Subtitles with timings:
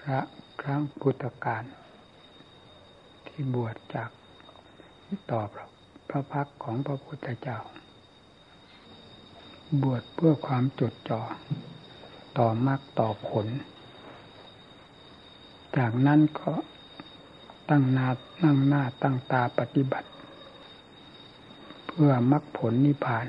[0.00, 0.20] พระ
[0.62, 1.64] ครั้งพุทธกาล
[3.26, 4.10] ที่บวชจาก
[5.30, 5.40] ต่อ
[6.10, 7.58] พระพักของพระพุทธเจ้า
[9.82, 11.20] บวชเพื่อความจดจ่อ
[12.38, 13.46] ต่อมรรคต่อผล
[15.76, 16.52] จากนั้นก็
[17.68, 18.08] ตั้งนา
[18.42, 20.08] นั่งหน้าตั้งตาปฏิบัติ
[21.86, 23.26] เพื่อมรรคผลนิพพาน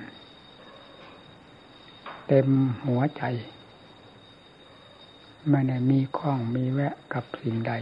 [2.28, 2.48] เต็ม
[2.88, 3.24] หัวใจ
[5.50, 7.74] ไม่ได้มีข้องมีแวะกับสิ่งใด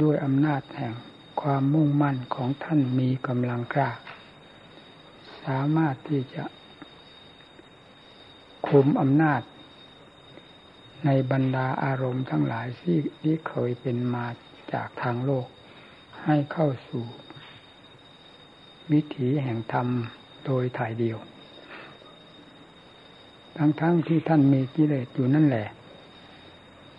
[0.00, 0.94] ด้วยอำนาจแห่ง
[1.40, 3.90] ความมุ่งมั่นของท่านมีกำลังกล้า
[5.42, 6.44] สามารถที่จะ
[8.68, 9.42] คุมอำนาจ
[11.04, 14.26] ในบรรดาอารมณ์ทั้งหลายที่ที่เคยเป็นมา
[14.72, 15.46] จากทางโลก
[16.24, 17.04] ให้เข้าสู่
[18.92, 19.88] วิถีแห่งธรรม
[20.44, 21.18] โดยถ่ายเดียว
[23.56, 25.68] ทั้งๆทที่ท่านมีกิเลสอยู่นั่นแหละ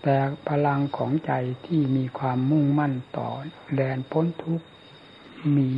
[0.04, 0.18] แต่
[0.50, 1.32] พลังของใจ
[1.66, 3.30] ที่มีความมุ่งมั่นต่อ
[3.76, 4.66] แดนพ้นทุกข์
[5.56, 5.70] มี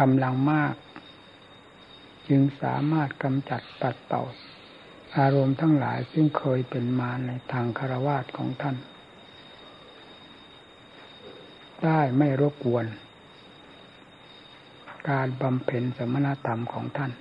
[0.00, 0.74] กำลังมาก
[2.28, 4.22] จึงสามารถกำจัดปัดเป่า
[5.18, 8.76] อารมณ์ทั้งหลายซึ่งเคยเป็นมาในทางคารวาสของท่าน
[11.84, 12.86] ได้ไม่รบกวน
[15.10, 17.12] การบำเพ็ญสมณธรรมของท่าน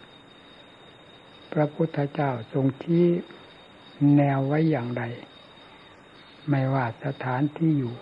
[1.54, 3.06] พระพุทธเจ้าทรงชี้
[4.16, 5.04] แนวไว้อย่างใด
[6.50, 7.96] ไม่ว่าสถานที่อยู่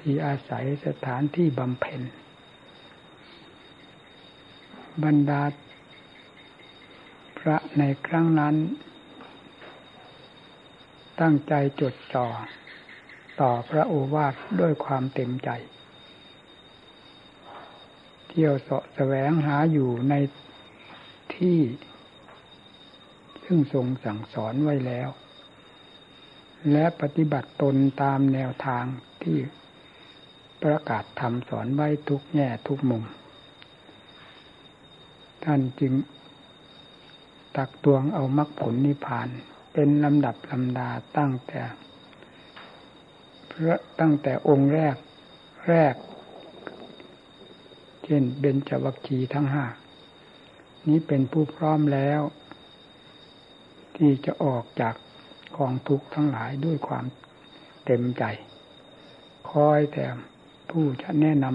[0.00, 2.00] ที่อาศัยสถานที่บำเพ็ญ
[5.04, 5.42] บรรดา
[7.38, 8.54] พระในครั้งนั้น
[11.20, 12.26] ตั้งใจจดจ่อ
[13.40, 15.50] ต่อพระโอวาทด้วยความเต็มใจ
[18.28, 20.14] เที่ยวเสาะแสวงหาอยู่ใน
[21.34, 21.58] ที่
[23.46, 25.08] ซึ่งทรงสั่งสอนไว้แล้ว
[26.72, 28.84] และปฏิบัติตนตามแนวทาง
[29.22, 29.38] ที่
[30.62, 33.04] ประกาศธรรมสอนไว้ทุกแง่ทุกมุม
[35.44, 35.92] ท่านจึง
[37.56, 39.28] ตักตวงเอามรรคผลนิพพาน
[39.72, 41.60] เป็นลำดับลำดาตั้งแต่
[43.50, 44.96] พระตั้งแต่องค์แรก
[45.68, 45.94] แรก
[48.04, 49.66] เช่นเบญจวัคคีทั้งห้า
[50.88, 52.20] นี้เป็นผู้พร้อมแล้ว
[53.96, 54.94] ที่จะออกจาก
[55.56, 57.04] กองทุกข์ทั้งหลายด้วยความ
[57.84, 58.24] เต็มใจ
[59.50, 60.04] คอยแต่
[60.70, 61.46] ผู้จะแนะน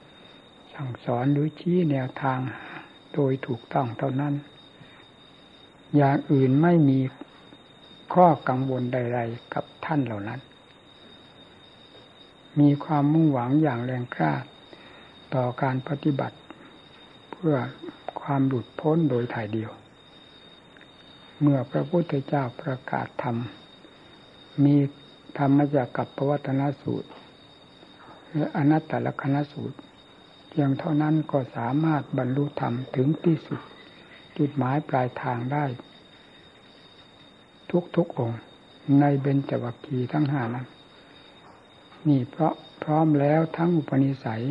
[0.00, 2.38] ำสั่งสอนหรือชี้แนวทาง
[3.14, 4.34] โดยถูกต้องเท่านั้น
[5.96, 7.00] อย่างอื่นไม่มี
[8.14, 10.40] ข้อกังวลใด ๆ กับท่านเหล่านั้น
[12.60, 14.32] มีความมุ่งหวังอย่างแรงกล้า
[15.34, 16.36] ต่อการปฏิบัติ
[17.30, 17.56] เพื่อ
[18.20, 19.70] ความหลุดพ้นโดยถ่ายเดียว
[21.40, 23.36] เมื่อพระพุทธเจ้าประกาศธรรม
[24.64, 24.76] มี
[25.38, 27.10] ธรรมจากกับปวัตนสูตร
[28.34, 29.78] และอนัตตลกนสูตร
[30.48, 33.60] เพียงเท่านั้นก็สามารถบรรลุธรรมถึงที่สุด
[34.38, 35.64] จุดหมายปลายทางได้
[37.70, 38.40] ทุกทุกองค์
[39.00, 40.66] ในเบญจวัคคีทั้งห้านั้น
[42.08, 44.44] นี่เพราะพร้อมแล้วทั้งอุปนิสัย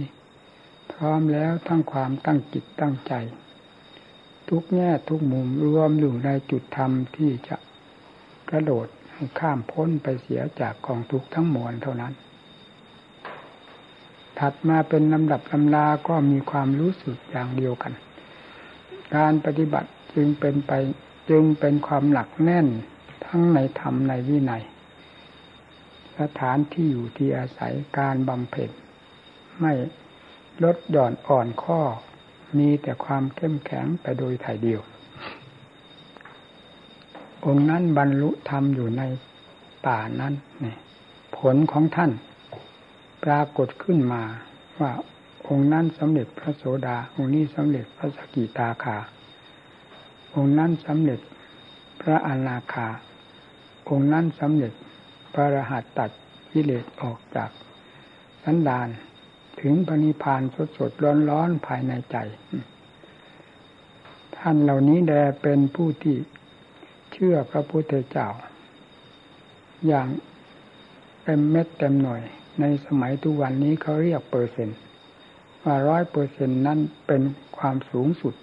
[0.94, 3.14] พร้อมแล้วทั้งความตั้งจิตตั้งใจ
[4.50, 7.58] ทุกแง่ทุกมุมรวมอยู่ในจุดธรรมที่จะ
[8.50, 8.88] กระโดด
[9.40, 12.14] ข้ามพ้นไปเสียจากกองทุกทั้งมวลเท่านั้น
[14.40, 17.94] ถัดมาเป็นลำดับลำลาก็มีความรู้สึกอย่างเดียวกัน
[19.16, 20.72] การปฏิบัติจึงเป็นไป
[21.30, 22.68] จึงเป็นความหนักแน่น
[23.26, 24.64] ทั้งในธรรมในวินัย
[26.20, 28.70] สถานที่อยู่ที่อาศัยการบำเพ็ญ
[29.60, 29.74] ไม่
[30.64, 31.82] ลดหย่อนอ่อนข้อ
[32.58, 34.82] มีแต่ความเข้มแข็งไปโดยถ่ายเดียว
[37.46, 39.04] องค์นั้นบรรลุธรรมอยู่ใน
[39.86, 40.34] ป่านั้น
[40.64, 40.76] นี่
[41.38, 42.12] ผลของท่าน
[43.24, 44.24] ปรากฏขึ้นมา
[44.82, 44.92] ว่า
[45.48, 48.98] องค์นั้นสำเร็จพระโสดา องค์นี้สำเร็จพระสกิตาคา
[50.36, 51.20] องค์นั้นสำเร็จ
[52.02, 52.88] พระอนาคา
[53.90, 54.74] องค์นั้นสำเร็จ
[55.34, 56.12] พระรหัสตัด
[56.52, 57.50] กิเลสออกจาก
[58.44, 58.88] สันดาน
[59.62, 62.18] ถึงปณิพพานสดสดร้อนร้อนภายในใจ
[64.38, 66.16] ท่านเหล่านี้แดเป็นผู้ที่
[67.14, 68.28] เชื่อพระพุทธเจ้า
[69.88, 70.08] อย่าง
[71.24, 72.22] เต็มเม็ดเต็มหน่วย
[72.60, 74.78] ในสมัยทุกวันนี้เขาเรียกเปอร์เซ็นต์
[75.64, 77.22] ว่าร้อยเปอร์เซ็นต์นั้นเป็น
[77.58, 78.34] ความสูงสุด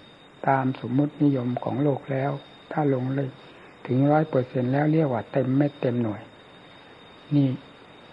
[0.49, 2.31] ตามสมมุตินิยมของโลกแล้ว
[2.73, 3.31] ถ้าลงเลย
[3.87, 6.21] ถึงร้อยเปอร์เซ็นแล้วเรียกว่าเต็มเม็ดเต็มหน่วย
[7.37, 7.49] นี่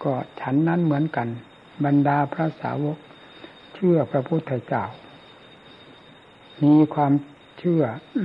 [0.02, 1.28] ก็ฉันนั้นเหมือนกัน
[1.84, 2.98] บรรดาพระสาวก
[3.74, 4.84] เชื่อพระพุทธเจ้า
[6.62, 7.12] มีความ
[7.58, 7.82] เชื่อ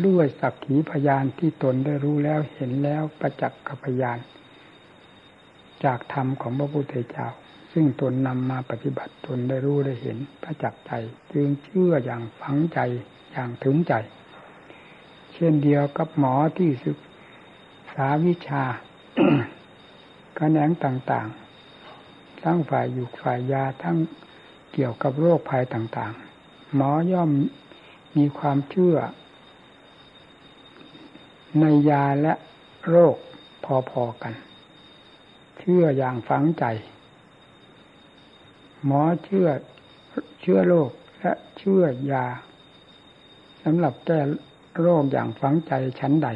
[0.07, 4.19] ด้วยสักขีพยานที่ตนได้รู้แล้วเห็นแล้วประจักษ์กับพยาน
[5.83, 7.27] จากธรรมของพระพุทธเจ้า
[7.73, 10.91] ซึ่งตนนำมาปฏิบัติตนได้รู้ได้เห็นพระจักษ์ใจ
[11.33, 12.79] จึงเชื่ออย่างฝังใจ
[13.31, 13.93] อย่างถึงใจ
[15.33, 16.97] เช่นเดียวกับหมอที่ศึก
[17.93, 18.63] ษาวิชา
[20.35, 21.44] แขนงต่างๆ
[22.45, 23.97] ทั้งฝ่ายอยู่ฝ่ายยาทั้ง
[24.73, 27.31] เกี่ยวกับโรคภัยต่างๆ หมอย่อม
[28.17, 28.97] มีความเชื่อ
[31.59, 32.33] ในยาและ
[32.89, 33.15] โรค
[33.89, 34.33] พอๆกัน
[35.59, 36.65] เชื่ออย่างฝังใจ
[38.85, 39.47] หมอเชื่อ
[40.41, 42.25] เชื่อโรคและเชื่อยา
[43.63, 44.19] สำหรับแก้
[44.81, 46.29] โรคอย่างฝังใจชั้นใด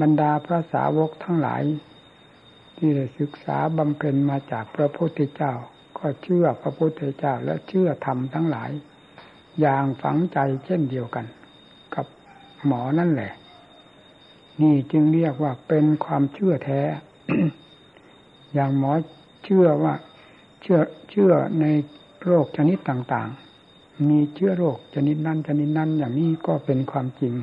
[0.00, 1.62] บรรดาพระสาวกทั้งหลาย
[2.84, 5.52] ที่ได้ศึกษาบำเพ็ญมาจากพระพุทธเจ้า
[5.98, 8.70] ก็เชื่อพระพุทธเจ้าและเชื่อธรรมทั้งหลาย
[9.60, 11.26] อย่างฝังใจเช่นเดียวกัน
[11.94, 12.06] กับ
[12.66, 13.32] หมอนั่นแหละ
[14.62, 16.80] นี่จึงเรียกว่าเป็นความเชื่อแท้
[18.54, 18.92] อย่างหมอ
[19.44, 19.94] เชื่อว่า
[20.62, 20.80] เชื่อ
[21.10, 21.66] เชื่อใน
[22.24, 27.34] โรคชนิดต่างๆ มีเชื้อโรคชนิดนั้นชนิดนั้นอย่างนี้ก็เป็นความจริง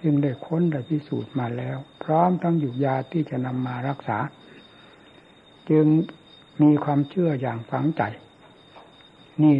[0.00, 4.18] ซึ่งได้ค้นได้พิสูจน์มาแล้ว พร้อมทั้งอยู่ยาที่จะนำมารักษา
[5.70, 5.86] จึง
[6.62, 8.02] มีความเชื่ออย่างฝังใจ
[9.42, 9.56] นี่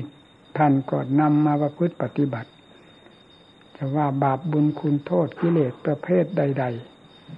[0.56, 2.50] ท่านก็นำมาประพฤติปฏิบัติ
[3.76, 6.64] จะว่าบาปบุญคุณโทษกิเลสประเภทใด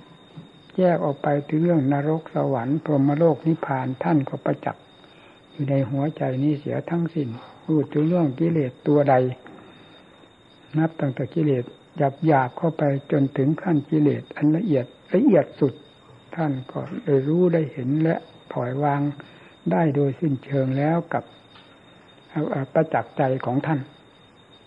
[0.03, 4.85] ๆ แยกออกไปถึงเรื่องนรกสวรรค์พรหมโลกนิพพานท่านก็ประจักษ์
[5.51, 7.29] อยู่ในหัวใจนี้เสียทั้งสิน้น
[7.67, 9.15] พูดถึงเรื่องกิเลสตัวใด
[10.79, 11.65] นับตั้งแต่กิเลส
[11.97, 12.83] หยาบหยาบเข้าไป
[13.13, 14.85] จนถึงขั้นกิเลสอันละเอียด
[15.15, 15.75] ละเอียดสุด
[16.35, 18.17] ท่านก็ได้รู้ได้เห็นและ
[18.55, 19.01] ถอยวาง
[19.73, 21.25] ได้โดยสิ้นเชิงแล้วกับ
[22.73, 23.81] ประจักษ์ใจของท่าน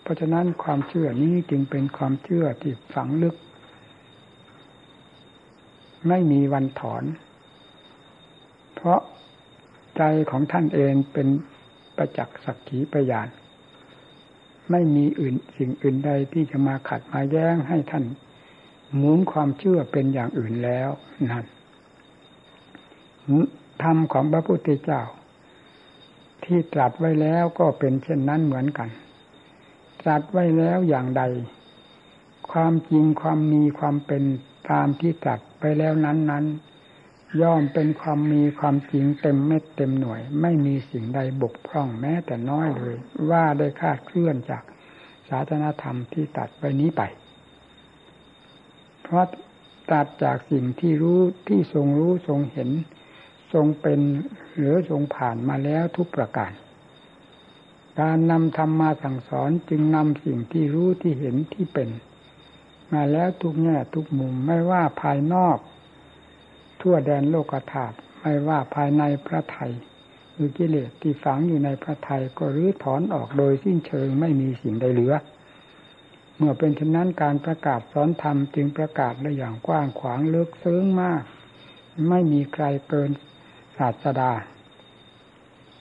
[0.02, 3.36] เพราะฉะนั้นความเชื่อนี้จึงเป็นความเชื่อที่ฝังลึก
[6.08, 7.04] ไม่มีวันถอน
[8.74, 9.00] เพราะ
[9.96, 11.28] ใจของท่านเองเป็น
[11.96, 13.28] ประจักษ์สักขีพยาน
[14.70, 18.04] ไม่มีอื่นสิ่งอื่นใดที่จะมาขัดมาแย้งให้ท่าน
[18.96, 20.90] หมุนความเชื่อเป็นอย่างอื่นแล้ว
[21.30, 21.46] นั่น
[23.82, 25.02] ธรรมของพระพุทธเจ้า
[26.44, 28.88] ที่ตรัสไว้แล้วก็เป็นเช่นนั้นเหมือนกัน
[30.02, 31.22] ตรัสไว้แล้วอย่างใด
[32.50, 34.22] ความจริงความมีความเป็น
[34.70, 36.44] ตามที่ตรัสไปแล้วนั้นนั้น
[37.42, 42.96] ย่อมเป็นความมีความจริงเต็มเม็ดเต็มหน่วย ไม่มีสิ่งใดบกพร่องแม้แต่น้อยเลย
[43.30, 44.62] ว่าได้คาดเคลื่อนจาก
[45.28, 47.02] ศาสนาธรรมที่ตัดไปนี้ไป
[49.02, 49.26] เพราะ
[49.92, 52.70] ตัดจากสิ่งที่รู้ที่ทรงรู้ทรงเห็น
[53.52, 54.00] ทรงเป็น
[54.56, 56.52] หรือทรงผ่านมาแล้วทุกประการ
[58.00, 61.88] การนำธรรมมาสั่งสอนจึงนำสิ่งที่รู้ที่เห็นที่เป็น
[62.92, 65.58] มาแล้วทุกแง่ทุกมุมไม่ว่าภายนอก
[66.80, 69.72] ทั่วแดนโลกธาตุไม่ว่าภายในพระไทย
[70.32, 75.14] หรือกิเลสที่ฝังอยู่ในพระไทยก็รื้อถอนออกโดยสิ้นเชิงไม่มีสิ่งใดเหลือ
[76.36, 81.22] เมื่อเป็นเช่นนั้นการประกาศสอนธรรมจึงประกาศได้อย่างกว้างขวางลึกซึ้งมาก
[82.08, 83.10] ไม่มีใครเกิน
[83.78, 84.32] ศาสดา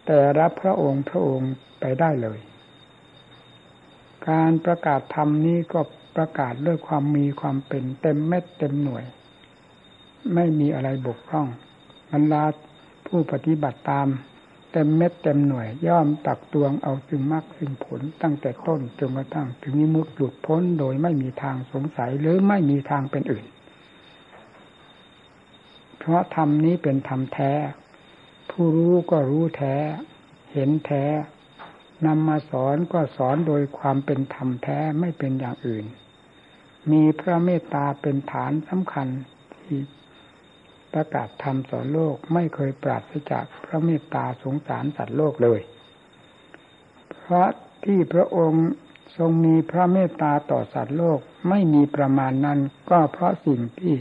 [0.06, 2.40] แต่รับพระองค์พระองค์ไปได้เลย
[4.30, 5.82] การประกาศธรรมนี้ก็
[6.16, 9.04] ประกาศด้วยความมีความเป็นเต็มเม็ดเต็มหน่วย
[10.34, 11.48] ไม่มีอะไรบกพร่อง
[12.12, 12.44] บรรดา
[13.08, 14.08] ผู้ปฏิบัติตาม
[14.72, 23.46] เต็มเม็ดเต็มหน่วยย่อมตักตวงเอาถึงมรรคถึงผลตั้งแต่ต้นจนกระทั่งถึงมิมุตหลุดพ้นโดยไม่มีทางสงสัยหรือไม่มีทางเป็นอื่น
[25.98, 27.52] เพราะธรรมนี้เป็นธรรมแท้
[28.52, 29.76] ผู้รู้ก็รู้แท้
[30.54, 31.06] เห็นแท้
[32.06, 35.86] นำมาสอนก็สอนโดยความเป็นธรรมแท้ไม่เป็นอย่างอื่น
[36.92, 39.08] มีพระเมตตาเป็นฐานสำคัญ
[39.56, 39.80] ที่
[40.94, 45.62] ประกาศธรรมสอนโลกไม่เคยปราศจากพระเมตตาสงสารสัตว์โลกเลย
[47.20, 47.50] เพราะ
[47.86, 48.68] ที่พระองค์
[49.18, 53.96] ทรงมีพระเมตตาต่อสัตว์โลกไม่มีประมาณนั้น ก็เพราะสิ่งที่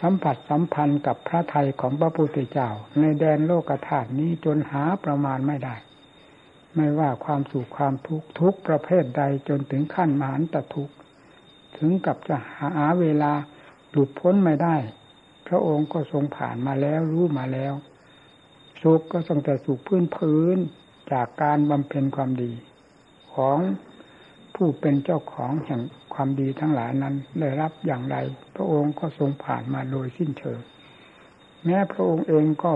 [0.00, 5.76] สัมผัสสัมพันธ์กับพระไทยของพระพุทธเจ้า ในแดนโลกธาตุนี้จนหาประมาณไม่ได้
[6.74, 10.94] ไม่ว่าความสุขความทุกข์ทุกประเภทใดจนถึงขั้นมหันตทุกข์
[11.78, 12.36] ถึงกับจะ
[12.76, 13.32] หาเวลา
[13.90, 14.76] หลุดพ้นไม่ได้
[15.46, 17.74] พระองค์ก็ทรงผ่านมาแล้วรู้มาแล้ว
[18.82, 20.58] สุขก็ทรงแต่สุขพื้นพื้น
[21.12, 22.52] จากการบำเพ็ญความดี
[23.34, 23.58] ของ
[24.60, 25.80] ผู้เป็นเจ้าของแห่ง
[26.14, 28.16] ความดีทั้งหลายนั้นได้รับอย่างไร
[28.56, 30.58] พระองค์ก็ทรงผ่านมาโดยสิ้นเชิง
[31.64, 32.72] แม้พระองค์เองก็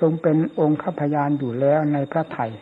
[0.00, 2.52] ทรงเป็นองค์ข้าพยานอยู่แล้วในพระไถย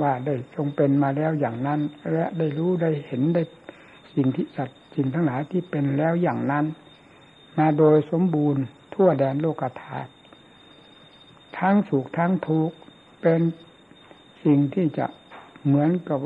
[0.00, 1.80] ว่าได้ทรงเป็นมาแล้วอย่างนั้น
[2.12, 3.42] และได้รู้ได้เห็นได้
[4.14, 6.64] สิ่งที่สัตว์สิ่งทั้งหลายที่เป็นแล้วอย่างนั้น
[7.58, 8.62] มาโดยสมบูรณ์
[8.94, 10.10] ทั่วแดนโลกธาตุ
[11.58, 12.76] ทั้งสุขทั้งทุกข์
[13.22, 13.40] เป็น
[14.44, 15.06] สิ่งที่จะ
[15.64, 16.18] เหมือนกับ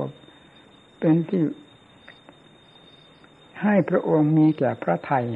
[1.00, 1.42] เป็นที่
[3.62, 5.26] ให้พระองค์มีแก่พระไทย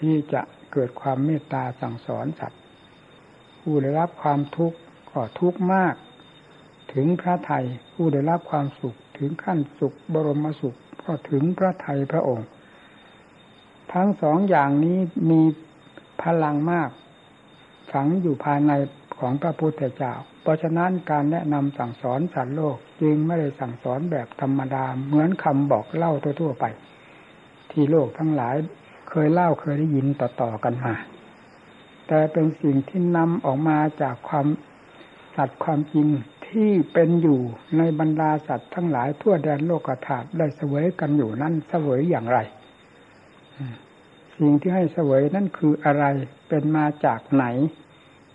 [0.00, 2.60] ที่จะเกิดความเมตตาสั่งสอนสัตว์
[3.60, 4.78] ผู้ได้รับความทุกข์
[5.10, 5.94] ก็ทุกข์มาก
[6.92, 12.48] ถึงพระไทยผู้ได้รับความสุขถึงขั้นสุขบรมสุขก็ถึงพระไทยพระองค์
[13.92, 14.98] ทั้งสองอย่างนี้
[15.30, 15.42] มี
[16.22, 16.90] พลังมาก
[17.92, 18.72] ฝังอยู่ภายใน
[19.18, 26.64] ของพระพุทธเจ้า เพราะฉะนั้นการแนะนำสั่งสอนสัตว์โลก จึงไม่ได้สั่งสอนแบบธรรมดาเหมือนคำบอกเล่าทั่วๆไป
[27.70, 28.56] ที่โลกทั้งหลาย
[29.10, 30.94] เคยเล่าเคยได้ยินต่อๆกันมา
[32.06, 34.46] แต่เป็นสิ่งที่นำออกมาจากความ
[35.36, 36.08] สัตว์ความจริง
[36.48, 37.40] ที่เป็นอยู่
[37.78, 42.38] ในบรรดาสัตว์ทั้งหลายทั่วแดนโลกธาตุได้เสวยกันอยู่นั่นเสวยอย่างไร
[44.38, 46.04] สิ่งที่ให้เสวยนั่นคืออะไร
[46.48, 47.44] เป็นมาจากไหน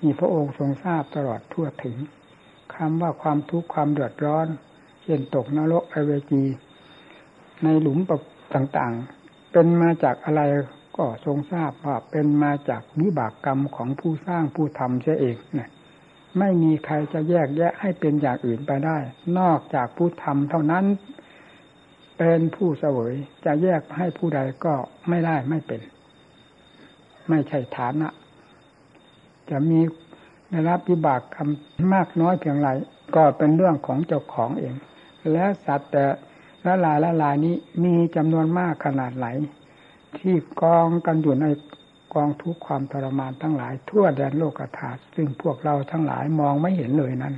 [0.02, 1.96] มีพระองค์ทรงทราบตลอดทั่วถึง
[2.74, 4.48] คำว่าความทุกข์ความเดือดร้อน
[5.04, 6.44] เช่นตกนรกไอเวจี
[7.64, 8.00] ในหลุม
[8.54, 9.23] ต่างๆ
[9.54, 10.42] เป็นมาจากอะไร
[10.98, 15.70] ก็ทรงทราบว่าเป็นมาจากวิบากกรรมของผู้สร้างผู้ทำเสียเองนี่ย
[16.40, 18.98] ไม่มีใครจะแยกแยะให้เป็นอย่างอื่นไปได้
[19.40, 20.86] นอกจากผู้ทำเท่านั้น
[22.18, 23.14] เป็นผู้เสวย
[23.46, 24.74] จะแยกให้ผู้ใดก็
[25.10, 25.82] ไม่ได้ไม่เป็น
[27.30, 28.08] ไม่ใช่ฐานะ
[29.50, 29.80] จะมี
[30.50, 31.50] ได้รับวิบากกรรม
[31.94, 32.70] มากน้อยเพียงไร
[33.16, 34.76] ก็เป็นเรื่องของเจ้าของเอง
[35.32, 36.06] และสัตว์แต่
[36.66, 39.28] ละลายละลายนี้มีจำนวนมากขนาดไหน
[40.18, 41.46] ที่กองกันอยู่ใน
[42.14, 47.36] กองทุกความทรมานทั้งหลาย ทั่วแดนโลกธาตุซึ่งพวกเราทั้งหลายมองไม่เห็นเลยนั้น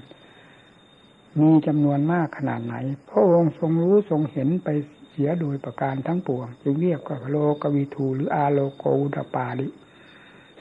[1.39, 2.75] มีจำนวนมากขนาดไหน
[3.10, 4.70] พระองค์ทรงรู้ทรงเห็นไป
[5.10, 9.67] เสียโดยประการทั้งปวง จึงเรียกว่าโลกวีทูหรืออาโลโกอุตปาลิ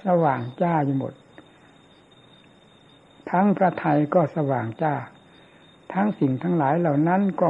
[0.05, 1.15] สว่างจ้าอยู่หมด
[3.31, 4.95] ทั้งพระไทยก็สว่างจ้า
[5.93, 7.49] ทั้งสิ่งทั้งหลายเหล่านั้นก็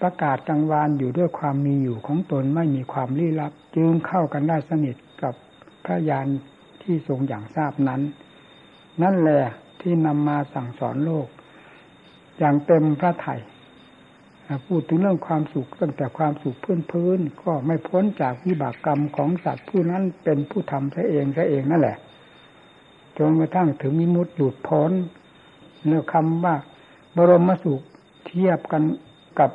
[0.00, 5.34] ประกาศจังวานอยู่ด้วยความมีอยู่ของตนไม่มีความลี้ลับ จึงเข้ากันได้สนิทกับ
[5.84, 6.26] พระญาณ
[6.82, 8.00] ที่ทรงอย่างทราบนั้น
[9.02, 9.42] นั่นแหละ
[9.80, 11.28] ที่นำมาสั่งสอนโลก
[12.38, 13.36] อย่างเต็มพระไถ่
[14.66, 21.96] พูดถึงเรื่องความสุขตั้งแต่ความสุขพื้นพื้นก็ไม่พ้นจากวิบากกรรมของสัตว์ผู้นั้นเป็นผู้ทำซะเองซะเองนั่นแหละ
[23.18, 24.92] จนกระทั่งถึงมิมุติหลุดพ้น
[25.86, 26.54] เนื้อคำว่า
[27.16, 27.80] บรมสุข
[28.26, 28.82] เทียบกัน
[29.38, 29.50] กับ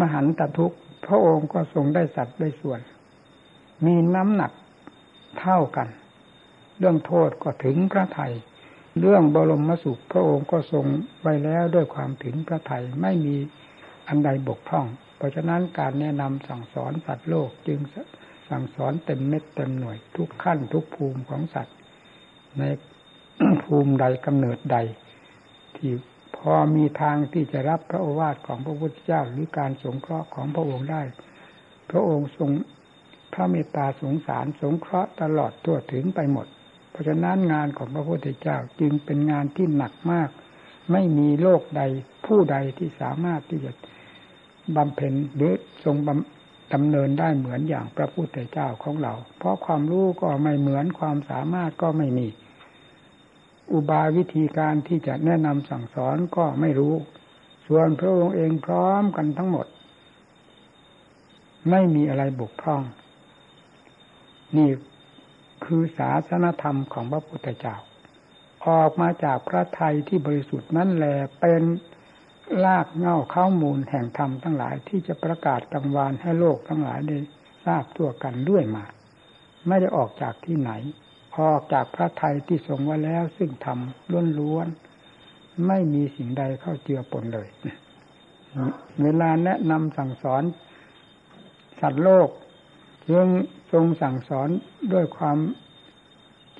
[0.00, 2.80] มหันตทุกข์ พระองค์ก็ทรงได้สัตว์ได้ส่วน
[3.86, 4.52] มีน้ำหนัก
[5.40, 5.88] เท่ากัน
[6.78, 8.32] เรื่องโทษก็ถึงพระไทย
[9.00, 10.84] เรื่องบรมสุขพระองค์ก็ทรง
[11.22, 13.36] ไว้แล้วด้วยความถึงพระไทยไม่มี
[14.08, 17.80] อันใดบกพร่อง เพราะฉะนั้นการแนะนำสั่งสอนสัตว์โลกจึง
[18.48, 21.76] สั่งสอนเต็มเม็ดเต็มหน่วย ทุกขั้นทุกภูมิของสัตว์
[22.58, 22.62] ใน
[23.64, 24.76] ภูมิใดกำเนิดใด
[25.76, 25.90] ที่
[26.40, 31.02] พอมีทางที่จะรับพระโอวาทของพระพุทธเจ้าหรือการสงเคราะห์ของพระองค์ได้
[31.90, 32.50] พระองค์ทรง
[33.32, 36.46] พระเมตตาสงสารสงเคราะห์ตลอดทั่วถึงไปหมด
[36.90, 40.30] เพราะฉะนั้นงานของพระพุทธเจ้าจึงเป็นงานที่หนักมาก
[40.92, 41.82] ไม่มีโลกใด
[42.26, 43.72] ผู้ใดที่สามารถที่จะ
[44.76, 45.52] บำเพ็ญหรือ
[45.84, 45.96] ทรง
[46.74, 52.26] ดำเนินได้เหมือนอย่างพระพุทธเจ้าของเรา เพราะความรู้ก็ไม่เหมือนความสามารถก็ไม่มี
[53.72, 56.94] อุบายวิธีการที่จะแนะนำสั่งสอนก็ไม่รู้
[57.66, 59.66] ส่วนพระองค์เองพร้อมกันทั้งหมด
[61.70, 62.82] ไม่มีอะไรบกพร่อง
[64.56, 64.70] นี่
[65.64, 67.76] คือศาสนธรรมของพระพุทธเจ้า
[68.66, 71.62] ออกมาจากพระไทยที่บริสุทธิ์นั่นแหละเป็น
[72.64, 77.18] ลากเง่าข้ามูลแห่งธรรมทั้งหลายที่จะประกาศกังวานให้โลกทั้งหลายได้
[77.64, 78.84] ทราบตัวกันด้วยมา
[79.68, 80.70] ไม่ได้ออกจากที่ไหน
[81.38, 83.78] ออกจากพระไทยที่ทรงไว้แล้ว ซึ่งธรรม
[84.38, 87.48] ล้วนๆไม่มีสิ่งใดเข้าเจือปนเลย
[89.02, 90.42] เวลาแนะนำสั่งสอน
[91.80, 92.28] สัตว์โลก
[93.10, 93.28] จึง
[93.72, 94.48] ทรงสั่งสอน
[94.92, 95.38] ด้วยความ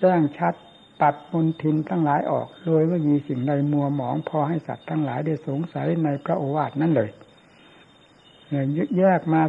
[0.00, 0.54] แจ้งชัด
[1.02, 7.10] ตัดมนทินทั้งหลายออก โดยไม่มีสิ่งใดมัวหมอง พอให้สัตว์ทั้งหลายได้สงสัยในพระโอวาทนั่นเลย
[8.48, 8.64] เนี่ย
[8.98, 9.42] แยกมา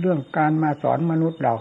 [0.00, 1.54] เรื่องการมาสอนมนุษย์เรา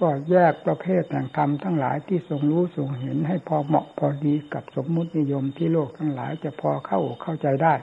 [0.00, 7.74] ก็แยกประเภทแห่งธรรมทั้งหลายที่ทรงรู้ทรงเห็นให้พอเหมาะพอดีกับสมมุตินิยมที่โลกทั้งหลายจะพอเข้าเข้าใจได้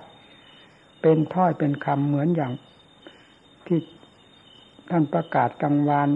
[1.02, 2.54] เป็นถ้อยเป็นคำเหมือนอย่าง
[3.68, 3.80] ที่
[4.90, 6.10] ท่านประกาศกลางวาน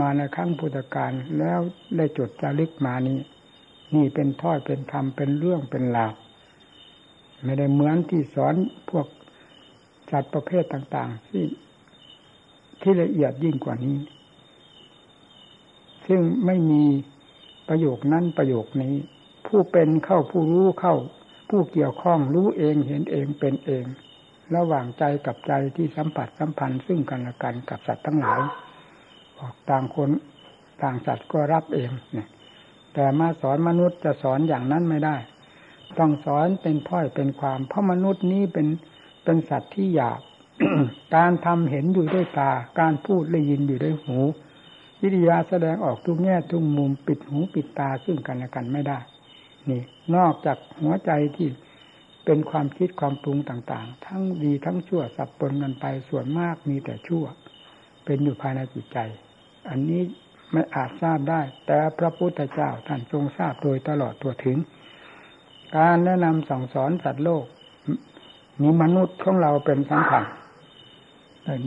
[0.00, 1.60] มาในครั้งพุทธกาลแล้ว
[1.96, 3.18] ได้จดจารึกมานี้
[3.94, 6.12] นี่เป็นถ้อยเป็นธรรมเป็นเรื่องเป็นราว
[7.44, 8.54] ไม่ได้เหมือนที่สอน
[8.90, 9.06] พวก
[10.10, 11.44] จัดประเภทต่าง ๆ ที่
[12.80, 13.96] ที่ละเอียดยิ่งกว่านี้
[16.10, 16.84] ซึ่งไม่มี
[17.68, 18.94] ประโยคนั้นประโยคนี้
[19.46, 20.96] ผู้เป็นเข้าผู้รู้เข้า
[21.50, 23.84] ผู้เกี่ยวข้องรู้เองเห็นเองเป็นเอง
[24.56, 28.40] ระหว่างใจกับใจที่สัมผัสสัมพันธ์ซึ่งกันและกันกับสัตว์ทั้งหลาย
[29.38, 30.10] ออกต่างคน
[30.82, 32.28] ต่างสัตว์ก็รับเองเนี่ย
[32.94, 35.16] แต่มาสอนมนุษย์จะสอนอย่างนั้นไม่ได้
[35.98, 38.66] ต้องสอนเป็นถ้อยเป็นความ เพราะมนุษย์นี้เป็น
[39.24, 40.20] เป็นสัตว์ที่หยาบ
[41.16, 42.50] การทำเห็นอยู่ด้วยตา
[42.80, 44.18] การพูดได้ยินอยู่ด้วยหู
[45.02, 48.98] วิทยาแสดงออกทุกแง่ทุกมุมปิดหูปิดตาซึ่งกันและกันไม่ได้
[49.68, 49.82] นี่
[50.16, 51.48] นอกจากหัวใจที่
[52.24, 57.24] เป็นความคิดความปรุงต่าง ๆ ทั้งดีทั้งชั่วสับปนกันไปส่วนมากมีแต่ชั่ว
[58.04, 58.98] เป็นอยู่ภายในจิตใจ
[59.68, 60.02] อันนี้
[60.52, 64.58] ไม่อาจทราบได้ แต่พระพุทธเจ้าท่านทรงทราบโดยตลอดตัวถึง
[65.76, 67.44] การแนะนำสั่งสอนสัตว์โลก
[68.60, 70.24] มีมนุษย์ของเราเป็นสำคัญ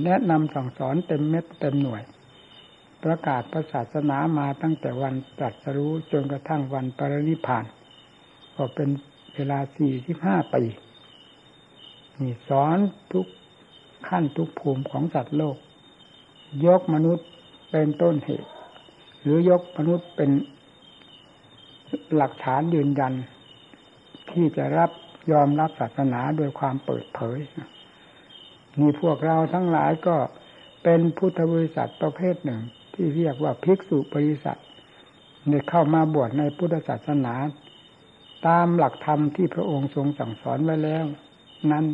[0.05, 2.01] แนะนำสั่งสอนเต็มเม็ดเต็มหน่วย
[3.03, 7.65] ประกาศพระศาสนามาตั้งแต่วันตรัสรู้จนกระทั่งวันปรินิพาน
[8.55, 8.89] ก็เป็น
[9.36, 10.63] เวลาสี่สิบห้าปี
[12.22, 12.77] นี่สอน
[13.12, 13.27] ทุก
[14.07, 15.57] ขั้นทุกภูมิของสัตว์โลก
[16.65, 17.27] ยกมนุษย์
[17.72, 18.50] เป็นต้นเหตุ
[19.22, 20.31] หรือยกมนุษย์เป็น
[22.15, 23.13] หลักฐานยืนยัน
[24.31, 24.91] ที่จะรับ
[25.31, 27.39] ยอมรับศาสนาโดยความเปิดเผย
[28.79, 30.15] มีพวกเราทั้งหลายก็
[30.83, 32.62] เป็นพุทธบริษัทประเภทหนึ่ง
[32.93, 34.59] ที่เรียกว่าภิกษุบริษัท
[35.50, 37.33] ในเข้ามาบวชในพุทธศาสนา
[38.47, 41.05] ตามหลักธรรมที่พระองค์ทรงสั่งสอนไว้แล้ว
[41.71, 41.85] นั้น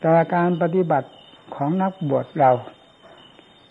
[0.00, 1.08] แต่การปฏิบัติ
[1.54, 2.52] ของนักบวชเรา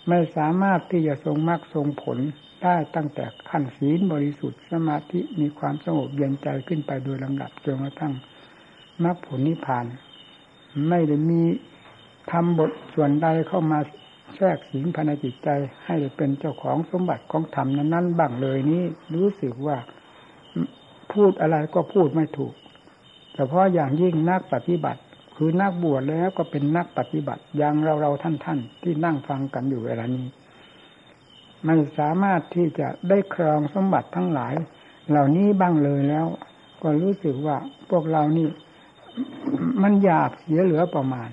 [0.10, 2.18] ไม่สามารถที่จะทรงมรรคทรงผล
[2.64, 8.14] ได้ตั้งแต่ขั้นศีลบริสุทธิ์สมาธิมีความสงบเย็นใจขึ้นไปโดยลำดับจนกระทั่ง
[9.04, 9.86] มรรคผลนิพพาน
[10.90, 11.42] ไม่ได้มี
[12.32, 13.80] ทำบทส่วนใดเข้ามา
[14.36, 15.50] แทรกสิงภายในจิตใจ
[15.86, 18.84] ให้เป็นเจ้าของสมบัติของธรรมนั้นบ้างเลยนี้
[19.16, 19.78] รู้สึกว่า
[21.14, 22.54] พูดอะไรก็พูดไม่ถูก
[23.34, 25.02] แต่เพราะอย่างยิ่งนักปฏิบัติ
[25.36, 30.28] คือนักบวชแล้วก็เป็นนักปฏิบัติอย่างเราเราท่านท่านที่นั่งฟังกันอยู่เวลานี้
[31.66, 34.54] ไม่สามารถที่จะได้ครองสมบัติทั้งหลาย
[35.10, 36.26] เหล่านี้บ้างเลยแล้ว
[36.82, 37.58] ก็รู้สึกว่า
[37.90, 38.48] พวกเรานี่
[39.82, 41.30] มันหยาบเสียเหลือประมาณ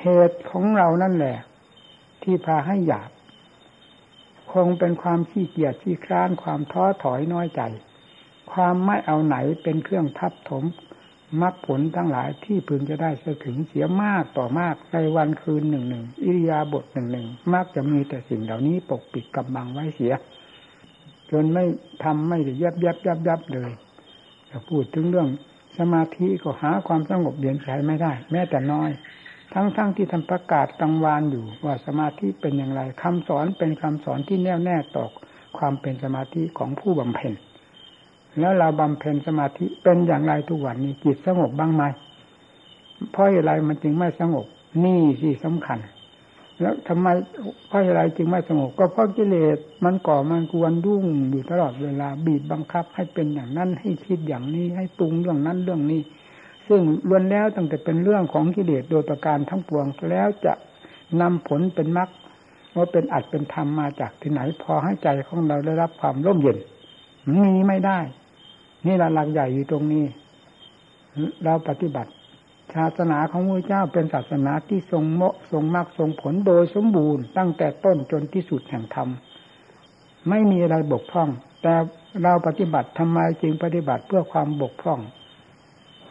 [0.00, 1.36] เหตุของเรานั่นแหละ
[2.22, 3.10] ที่พาให้หยาบ
[4.52, 7.62] คงเป็นความขี้เกียจขี้คร้านความท้อถอยน้อยใจ
[8.52, 10.64] ความไม่เอาไหนเป็นเครื่องทับถม
[11.40, 20.14] มรรคผลทั้งหลายที่พึงจะได้จะถึงเสียมากต่อมากในวันคืนหนึ่งหนึ่งอิริยาบถหนึ่งหนึ่งมักจะมีแต่สิ่งเหล่านี้ปกปิดกำบังไว้เสีย
[21.30, 21.64] จนไม่
[22.04, 23.70] ทำไม่ได้ยับยับยับยับเลย
[24.50, 25.28] จะพูดถึงเรื่อง
[25.78, 28.90] สมาธิก็หาความสงบเย็นใจไม่ได้ แม้แต่น้อย
[29.52, 35.06] ทั้งๆทที่ท่านประกาศกังวานอยู่ว่าสมาธิเป็นอย่างไรคำสอนเป็นคำสอนที่แน่วแน่ต่อ
[35.58, 37.32] ความเป็นสมาธิของผู้บำเพ็ญ
[38.38, 41.82] แล้วเราบำเพ็ญสมาธิเป็นอย่างไรทุกวันนี้จิตสงบบ้างไหม
[43.12, 44.46] เพราะอะไรมันจึงไม่สงบ
[44.84, 45.78] นี่สิสำคัญ
[46.60, 47.08] แล้วทำไม
[47.68, 56.00] เพราะอะไรจึงไม่สงบ ก็เพราะกิเลสมันก่อมันกวนดุ้งอยู่ตลอดเวลาบีบบังคับให้เป็นอย่างนั้นให้คิดอย่างนี้ให้ปรุงเรื่องนั้นเรื่องนี้
[56.72, 60.52] ซึ่งล้วนแล้วตั้งแต่เป็นเรื่องของกิเลสโดยประการทั้งปวง แล้วจะ
[61.20, 62.08] นำผลเป็นมรรค
[62.76, 66.58] ว่าเป็นอัดเป็นธรรมมาจากที่ไหน พอให้ใจของเราได้รับความร่มเย็น
[67.42, 67.98] มีไม่ได้
[68.86, 70.04] นี่ละหลักใหญ่อยู่ตรงนี้
[71.44, 72.10] เราปฏิบัติ
[72.74, 79.08] ศาสนาของพระเจ้าเป็นศาสนาที่ทรงโมทรงมรรคทรงผลโดยสมบูรณ์ ตั้งแต่ต้นจนที่สุดแห่งธรรม
[80.28, 81.28] ไม่มีอะไรบกพร่อง
[81.62, 81.74] แต่
[82.22, 85.00] เราปฏิบัติทำไมจึงปฏิบัติเพื่อความบกพร่อง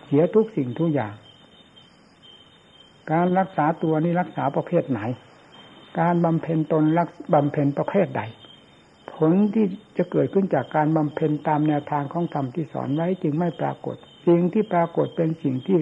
[0.09, 1.13] เสียทุกสิ่งทุกอย่าง
[3.11, 5.01] การรักษาตัวนี้รักษาประเภทไหน
[5.99, 8.21] การบำเพ็ญตนรักบำเพ็ญประเภทใด
[9.13, 9.65] ผลที่
[9.97, 13.95] จะเกิดขึ้นจากการบำเพ็ญตามแนวทางของธรรมที่สอนไว้จึงไม่ปรากฏ
[14.27, 15.79] สิ่งที่ปรากฏเป็นสิ่งที่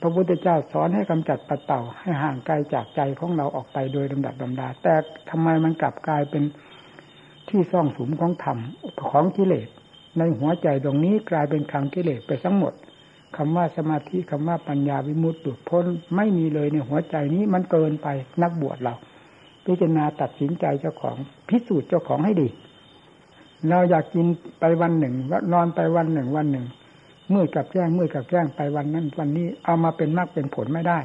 [0.00, 4.94] พระพุทธเจ้าสอนให้กำจัดปัดเต่าให้ห่างไกลจากใจของเราออกไปโดยลำดับลำดา แต่
[5.30, 6.42] ทำไมมันกลับกลายเป็น
[7.48, 8.58] ที่ซ่องสุมของธรรม
[9.10, 9.68] ของกิเลส
[10.18, 12.72] ในหัวใจตรงนี้กลายเป็นคลังกิเลสไปทั้งหมด
[13.36, 15.84] คำว่าสมาธิคำว่าปัญญาวิมุตติหลุดพ้น
[16.16, 18.08] ไม่มีเลยในหัวใจนี้มันเกินไป
[18.42, 18.94] นักบวชเรา
[19.64, 21.16] พิจารณาตัดสินใจเจ้าของ
[21.48, 22.48] พิสูจน์เจ้าของให้ดี
[23.68, 24.26] เราอยากกิน
[24.60, 25.14] ไปวันหนึ่ง
[25.52, 26.66] นอนไปวันหนึ่งวันหนึ่ง
[27.34, 30.98] มืดกับแจ้งมืดกับแจ้งไปวันนั้น วันนี้เอามาเป็นมากเป็นผลไม่ได้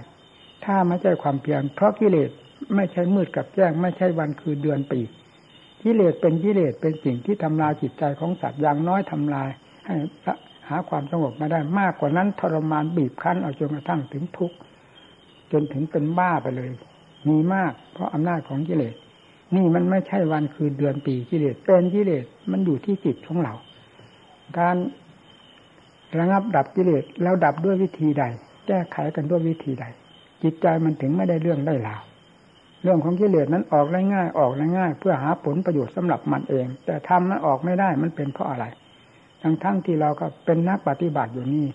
[0.65, 2.29] ถ้าไม่ใช่ความเพียรเพราะกิเลส
[2.75, 4.99] ไม่ใช่มืดกับแจ้ง ไม่ใช่วันคือเดือนปี
[5.83, 9.49] กิเลสเป็นกิเลสเป็นสิ่งที่ทำลายจิตใจของสัตว์อย่างน้อยทำลาย
[9.85, 9.95] ให้
[10.67, 14.57] หาความสงบไม่ได้มากกว่านั้นทรมานบีบคั้นเอาจนกระทั่งถึงทุกข์
[15.51, 16.69] จนถึงเป็นบ้าไปเลย
[17.29, 18.95] มีมาก เพราะอำนาจของกิเลส
[19.55, 23.53] นี่มันไม่ใช่วันคืนเดือนปีกิเลสเป็นกิเลสมันอยู่ที่จิตของเรา
[24.57, 24.75] การ
[26.19, 28.23] ระงับดับกิเลสแล้วดับด้วยวิธีใด
[28.67, 29.85] แก้ไขกันด้วยวิธีใด
[30.43, 32.01] จิตใจมันถึงไม่ได้เรื่องได้ราว
[32.83, 38.65] เรื่องของกิเลสนั้นออกได้ง่ายออกได้ง่าย เพื่อหาผลประโยชน์สำหรับมันเอง แต่ทำมันออกไม่ได้มันเป็นเพราะอะไร
[39.41, 41.67] ทั้งทั้งที่เราก็เป็นนักปฏิบัติอยู่นี่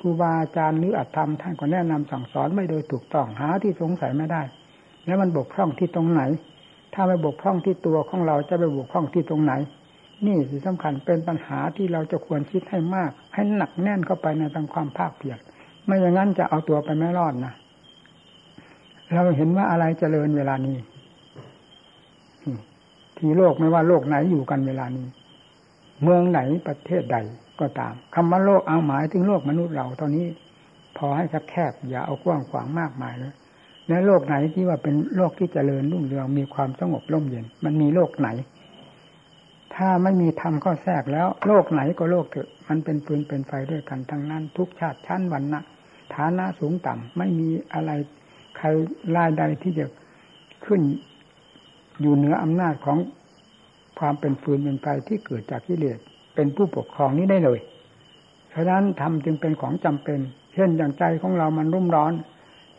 [0.00, 4.42] ครูบาอาจารย์หรืออัตธรรมท่านก็แนะนำสั่งสอนไม่โดยถูกต้องหาที่สงสัยไม่ได้
[5.06, 6.22] แล้วมันบกพร่องที่ตรงไหน
[6.94, 9.52] ถ้าไม่บกพร่องที่ตัวของเราจะไปบกพร่องที่ตรงไหน
[10.26, 15.38] นี่สิสำคัญเป็นปัญหาที่เราจะควรคิดให้มาก ให้หนักแน่นเข้าไปในทางความภาคเพียร
[15.84, 17.52] ไม่อย่างนั้นจะเอาตัวไปไม่รอดนะ
[19.12, 20.76] เราเห็นว่าอะไรเจริญเวลานี้
[23.16, 25.06] ที่โลกไม่ว่าโลกไหนอยู่กันเวลานี้
[26.02, 27.18] เมืองไหนประเทศใด
[27.60, 30.26] ก็ตามคำว่าโลกเอาหมายถึงโลกมนุษย์เราตอนนี้
[30.96, 33.34] พอให้แคบๆอย่าเอากว้างขวางมากมายเลย
[33.88, 38.28] ในโลกไหนที่ว่าเป็นโลกที่เจริญรุ่งเรืองมีความสงบร่มเย็น มันมีโลกไหน
[39.74, 45.60] ถ้าไม่มีธรรมก็แทรกแล้ว โลกไหนก็โลกเถอะ มันเป็นปืนเป็นไฟด้วยกันทั้งนั้น ทุกชาติชั้นวันนะ
[46.14, 47.90] ฐานะสูงต่ำไม่มีอะไร
[48.56, 48.66] ใคร
[49.16, 49.86] รายใดที่จะ
[50.64, 50.80] ขึ้น
[52.00, 52.98] อยู่เหนืออำนาจของ
[54.00, 55.98] ความเป็นฟืนเป็นไฟที่เกิดจากกิเลส
[56.34, 57.60] เป็นผู้ปกครองนี้ได้เลย
[58.50, 60.18] เพราะฉะนั้นทำจึงเป็นของจำเป็น
[60.54, 62.12] เช่นอย่างใจของเรามันรุ่มร้อน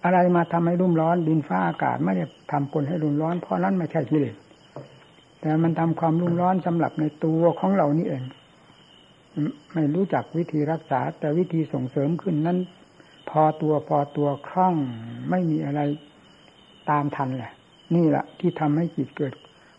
[0.03, 4.36] อะไรมาทำให้รุ่มร้อนดินฟ้าอากาศไม่ได้ทำคนให้รุ่มร้อน เพราะนั้นไม่ใช่กิเลส
[5.41, 8.23] แต่มันทำความรุ่มร้อนสำหรับในตัวของเรานี่เอง
[9.73, 12.57] ไม่รู้จักวิธีรักษา แต่วิธีส่งเสริมขึ้นนั้น
[13.29, 14.75] พอตัวพอตัวคล่อง
[15.29, 15.81] ไม่มีอะไร
[16.89, 17.51] ตามทันแหละ
[17.95, 19.34] นี่แหละที่ทำให้จิตเกิด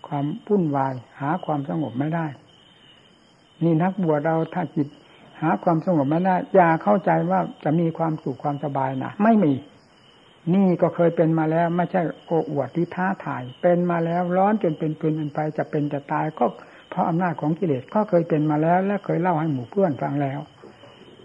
[0.08, 2.26] ความวุ่นวาย หาความสงบไม่ได้
[3.64, 4.88] นี่นักบวชเราถ้าจิต
[5.40, 9.52] หาความสงบไม่ได้อย่าเข้าใจว่าจะมีความสุขความสบายนะไม่มี
[10.54, 16.44] นี่ก็เคยเป็นมาแล้ว ไม่ใช่โอ้อวดหรือท้าทาย เป็นมาแล้วร้อนจนเป็นปืนเป็นไฟจะเป็นจะตายก็
[16.90, 20.40] เพราะอำนาจของกิเลสก็เคยเป็นมาแล้ว และเคยเล่าให้หมู่เพื่อนฟังแล้ว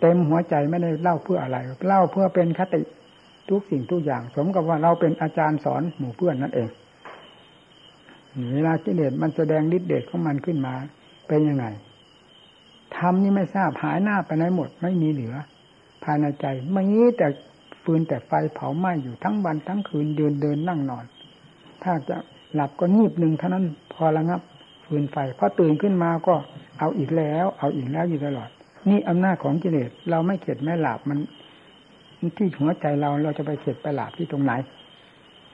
[0.01, 2.81] เต็มหัวใจไม่ได้เล่าเพื่ออะไร เล่าเพื่อเป็นคติ
[3.49, 6.69] ทุกสิ่งทุกอย่าง สมกับว่าเราเป็นอาจารย์สอนหมู่เพื่อนนั่นเอง
[8.53, 10.73] เวลากิเลสมันแสดงฤทธิ์เดชของมันขึ้นมา
[11.27, 11.65] เป็นยังไง
[12.97, 15.35] ทำนี่ไม่ทราบหายหน้าไปไหนหมด ไม่มีเหลือ
[16.03, 17.27] ภายในใจไม่งี้แต่
[17.83, 21.05] ฟืนแต่ไฟเผาไหม้อยู่ทั้งวันทั้งคืนเดินเดินนั่งนอน
[21.83, 22.17] ถ้าจะ
[22.53, 24.41] หลับก็นีบหนึ่งเท่านั้นพอระงับ
[24.85, 26.35] ฟืนไฟพอตื่นขึ้นมาก็
[26.79, 28.49] เอาอีกแล้ว เอาอีกแล้วอยู่ตลอด
[28.89, 31.19] นี่อำนาจของกิเลสเราไม่เข็ดไม่หลับมัน
[32.37, 34.51] ที่หัวใจเราเราจะไปเข็ดไปหลับที่ตรงไหน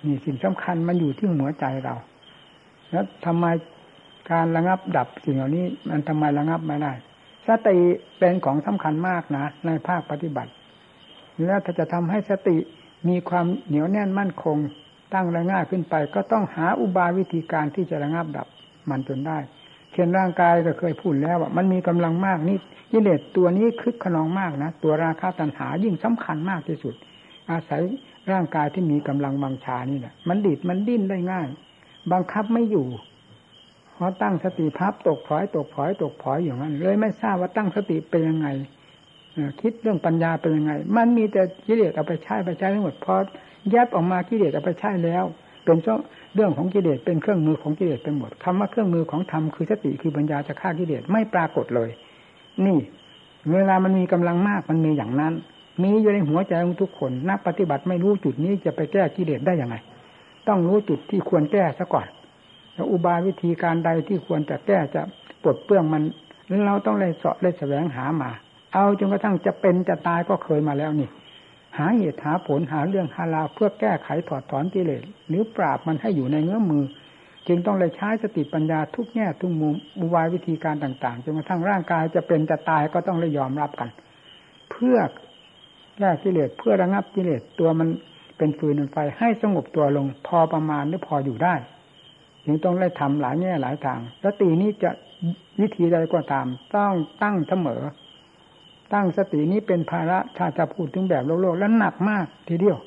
[0.05, 1.95] นี่สิ่งสำคัญมันอยู่ที่หัวใจเรา
[2.93, 3.45] แล้วทำไม
[4.31, 6.93] การระงับดับสิ่งเหล่านี้ มันทำไมระงับไม่ได้
[7.47, 7.77] สติ
[8.19, 10.51] เป็นของสำคัญมากนะในภาคปฏิบัติ
[11.45, 12.57] แล้วถ้าจะทำให้สติ
[13.09, 14.57] มีความเหนียวแน่นมั่นคง
[15.13, 18.47] ตั้งระง่ายขึ้นไป ก็ต้องหาอุบายวิธีการที่จะระงับดับ
[18.89, 19.37] มันจนได้
[19.91, 22.57] เช่นร่างกายก็เคยพูดแล้วว่ามันมีกำลังมากนี่
[22.91, 26.93] กิเลสตัวนี้คึกขนองมากนะ ตัวราคาตัณหายิ่งสำคัญมากที่สุด
[27.51, 27.81] อาศัย
[28.31, 31.47] ร่างกายที่มีกำลังบังชานี่แหละมันดิดมันดิ้นได้ง่าย
[32.11, 32.87] บังคับไม่อยู่
[33.93, 38.47] เพอตั้งสติพับตกถอยตกถอยตกถอยอย่างนั้น เลยไม่ทราบว่าตั้งสติเป็นยังไง
[39.61, 43.15] คิดเรื่องปัญญาเป็นยังไง มันมีแต่กิเลสเอาไปใช้ไปใช้ทั้งหมดพอ
[43.71, 45.23] แยบออกมากิเลสเอาไปใช้แล้ว
[45.65, 45.77] เป็น
[46.35, 51.89] เรื่องของกิเลสเป็นเครื่องมือของกิเลสไปหมดคำว่าเครื่องมือของธรรมคือสติคือปัญญาจะฆ่ากิเลสไม่ปรากฏเลย
[52.65, 52.77] นี่
[53.51, 55.33] เวลามันมีกำลังมากมันมีอย่างนั้น
[55.83, 59.75] มีอยู่ในหัวใจของทุกคน นักปฏิบัติไม่รู้จุดนี้จะไปแก้กิเลสได้ยังไง
[60.47, 62.07] ต้องรู้จุดที่ควรแก้ซะก่อน
[62.73, 65.01] แล้วอุบายวิธีการใดที่ควรจะแก้จะ
[65.43, 66.03] ปลดเปลื้องมัน
[66.65, 68.31] เราต้องเลยเสาะเลยแสวงหามา
[68.73, 71.09] เอาจนกระทั่งจะเป็นจะตายก็เคยมาแล้วนี่
[71.77, 76.83] หาเหตุหาผลหาเรื่องหาราวเพื่อแก้ไขถอดถอนกิเลสหรือปราบมันให้อยู่ในเงื้อมือ
[77.47, 83.89] จึงต้องเลยใช้สติปัญญาทุกแง่ทุกมุมอุบายวิธีการต่างๆจนกระทั่งร่างกายจะเป็นจะตายก็ต้องเลยยอมรับกัน
[84.71, 84.97] เพื่อ
[85.97, 87.87] แก้กิเลสเพื่อระงับกิเลสตัวมัน
[88.37, 91.55] เป็นฟืนเป็นไฟให้สงบตัวลง พอประมาณหรือพออยู่ได้
[92.45, 94.91] จึงต้องได้ทำหลายแง่หลายทางสตินี้จะ
[95.61, 96.93] วิธีใดก็ตาม ต้อง
[97.23, 97.81] ตั้งเสมอ
[98.93, 102.79] ตั้งสตินี้เป็นภาระถ้าจะพูดถึงแบบโลกโลกแล้วหนักมากทีเดียว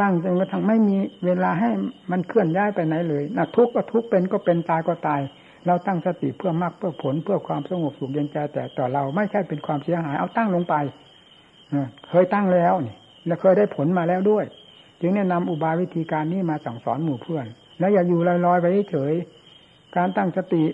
[0.00, 1.70] ตั้งจนกระทั่งไม่มีเวลาให้
[2.10, 5.20] มันเคลื่อนย้ายไปไหนเลยนะทุกข์ก็ทุกข์เป็นก็เป็นตายก็ตาย
[5.66, 10.74] เราตั้งสติเพื่อมรรคเพื่อผลเพื่อความสงบสุขเย็นใจแต่ต่อเราไม่ใช่เป็นความเสียหาย เอาตั้งลงไป
[12.08, 12.96] เคยตั้งแล้วนี่
[13.28, 14.44] และเคยได้ผลมาแล้วด้วย
[15.00, 17.46] จึงแนะนำอุบายวิธีการนี้มาสั่งสอนหมู่เพื่อน
[17.78, 19.12] แล้วอย่าอยู่ลอยๆไปเฉย
[19.96, 20.64] การตั้งสติ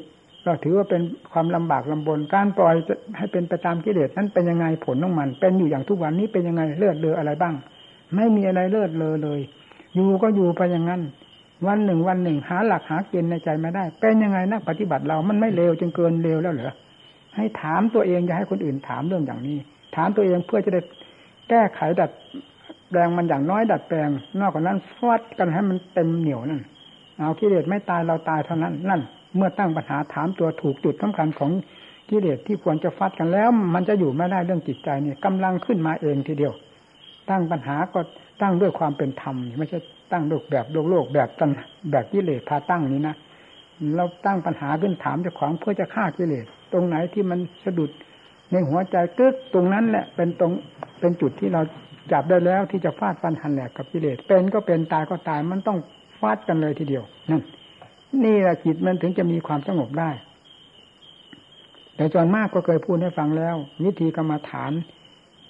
[0.44, 7.54] เราถือว่าเป็นความลำบากลำบน การปล่อยจะให้เป็นไปตามกิเลสนั้นเป็นยังไงผลของมัน เป็นอยู่อย่างทุกวันนี้เป็นยังไงเลือดเลออะไรบ้าง
[8.14, 9.40] ไม่มีอะไรเลือดเลอเลย
[9.94, 11.02] อยู่ก็อยู่ไปอย่างนั้น
[11.66, 16.72] วันหนึ่งวันหนึ่งหาหลักหาเกณฑ์ในใจไม่ได้ เป็นยังไงนักปฏิบัติเรามันไม่เลวจนเกินเลวแล้วเหรอ
[17.36, 19.58] ให้ถามตัวเองอย่าให้คนอื่นถามเรื่องอย่างนี้
[19.96, 20.80] ถามตัวเองเพื่อจะได้
[21.48, 22.10] แก้ไขดัด
[22.90, 24.08] แปลงมันอย่างน้อยดัดแปลง
[24.40, 26.62] นอกจากนั้นฟาดกันให้มันเต็มเหนียวนั่น
[27.18, 29.00] เอากิเลสไม่ตายเราตายเท่านั้นนั่น
[29.36, 31.50] เมื่อตั้งปัญหาถามตัวถูกจุดสำคัญของ
[32.10, 36.54] กิเลสที่ควรจะฟัดกันแล้ว มันจะอยู่ไม่ได้เรื่องจิตใจนี่กำลังขึ้นมาเองทีเดียว
[37.30, 38.00] ตั้งปัญหาก็
[38.42, 39.78] ตั้งด้วยความเป็นธรรมไม่ใช่
[40.12, 41.50] ตั้งด้วยแบบโลกโลกแบบตัน
[41.90, 43.16] แบบกิเลสพาตั้งนี้นะ
[43.96, 47.90] เราตั้งปัญหาขึ้นถามเจ้าของเพื่อจะฆ่ากิเลสตรงไหนที่มันสะดุด
[48.50, 50.52] ในหัวใจกึกตรงนั้นแหละเป็นตรง
[51.00, 51.62] เป็นจุดที่เรา
[52.12, 55.78] จับได้แล้วที่จะฟาดฟันหันแหลกกับกิเลสเป็นก็เป็นตายก็ตายมันต้อง
[56.20, 57.42] ฟาดกันเลยทีเดียวนั่น
[58.24, 60.10] นี่แหละจิตมันถึงจะมีความสงบได้
[61.96, 64.72] แต่จนมากก็เคยพูดให้ฟังแล้ว วิธีกรรมฐาน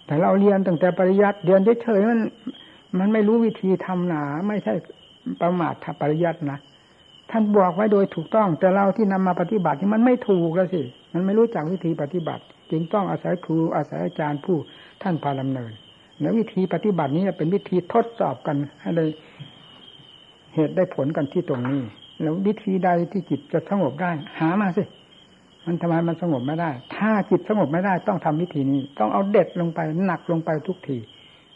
[0.07, 2.21] แต่เราเรียนตั้งแต่ปริยัติเรียนเฉยๆมัน
[2.99, 4.75] มันไม่รู้วิธีทำหนา ไม่ใช่
[5.41, 6.59] ประมาทปริยัตินะ
[7.31, 10.83] ท่านบอกไว้โดยถูกต้อง แต่เราที่นำมาปฏิบัติที่มันไม่ถูกแล้วสิ
[11.15, 14.57] มันไม่รู้จักวิธีปฏิบัติ จึงต้องอาศัยครูอาศัยอาจารย์ผู้
[15.03, 15.72] ท่านพาดำเนิน
[16.20, 19.05] แล้ววิธีปฏิบัตินี้เป็นวิธีทดสอบกันให้ได้
[20.55, 21.83] เหตุได้ผลกันที่ตรงนี้
[22.20, 24.83] แล้ววิธีใดที่จิตจะสงบได้ หามาสิ
[25.66, 30.98] มันทำไมมันสงบไม่ได้ ถ้าจิตสงบไม่ได้ ต้องทำวิธีนี้ ต้องเอาเด็ดลงไปหนักลงไปทุกที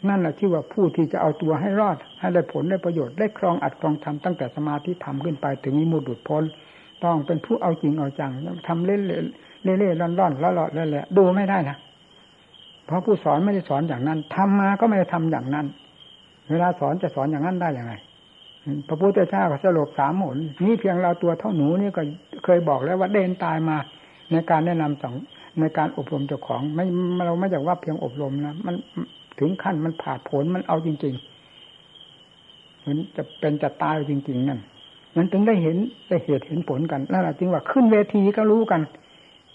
[0.07, 6.43] นั่นแหละชื่ว่าผู้ที่จะเอาตัวให้รอด ให้ได้ผลได้ประโยชน์ได้ครองอัดครองทำตั้งแต่สมาธิทำขึ้นไปถึงมีมุดุดพ้น
[7.03, 8.31] ต้องเป็นผู้เอาจริงเอาจัง
[8.67, 9.01] ทำเล่น
[9.63, 11.77] เล่เล่ร่อนร่อนล้วหลอดล้วแหละดูไม่ได้นะ
[12.85, 15.65] เพราะผู้สอนไม่ได้สอนอย่างนั้นทำมาก็ไม่ได้ทำอย่างนั้น
[16.49, 17.93] เวลาสอนจะสอนอย่างนั้นได้อย่างไร
[18.87, 22.01] พระพุทธเจ้าก็สลบสามหนนี่เพียงเราตัวเท่าหนูนี่ก็
[22.43, 23.77] เคยบอกแล้วว่าเดินตายมา
[24.31, 25.15] ในการแนะนำสอง
[25.59, 26.85] ในการอบรมเจ้าของ ไม่
[27.27, 28.75] เราไม่อยากว่าเพียงอบรมนะมัน
[29.39, 34.59] ถึงขั้นมันผ่าผลมันเอาจริงๆมันจะเป็นจะตายจริง ๆ นั่น
[35.15, 35.77] มันถึงได้เห็น
[36.09, 38.81] ได้เหตุเห็นผลกันนั่นแหละจึงว่าขึ้นเวทีก็รู้กัน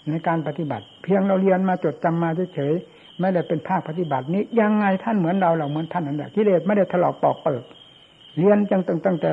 [0.09, 7.63] ในการปฏิบัติ เพียงเราเรียนมาจดจำมาเฉยๆไม่ได้เป็นภาคปฏิบัตินี้ยังไงท่านเหมือนเราเราเหมือนท่านนั่นแหละกิเลสไม่ได้ถลอกปอกเปิด
[8.37, 9.31] เรียนจังตั้งแต่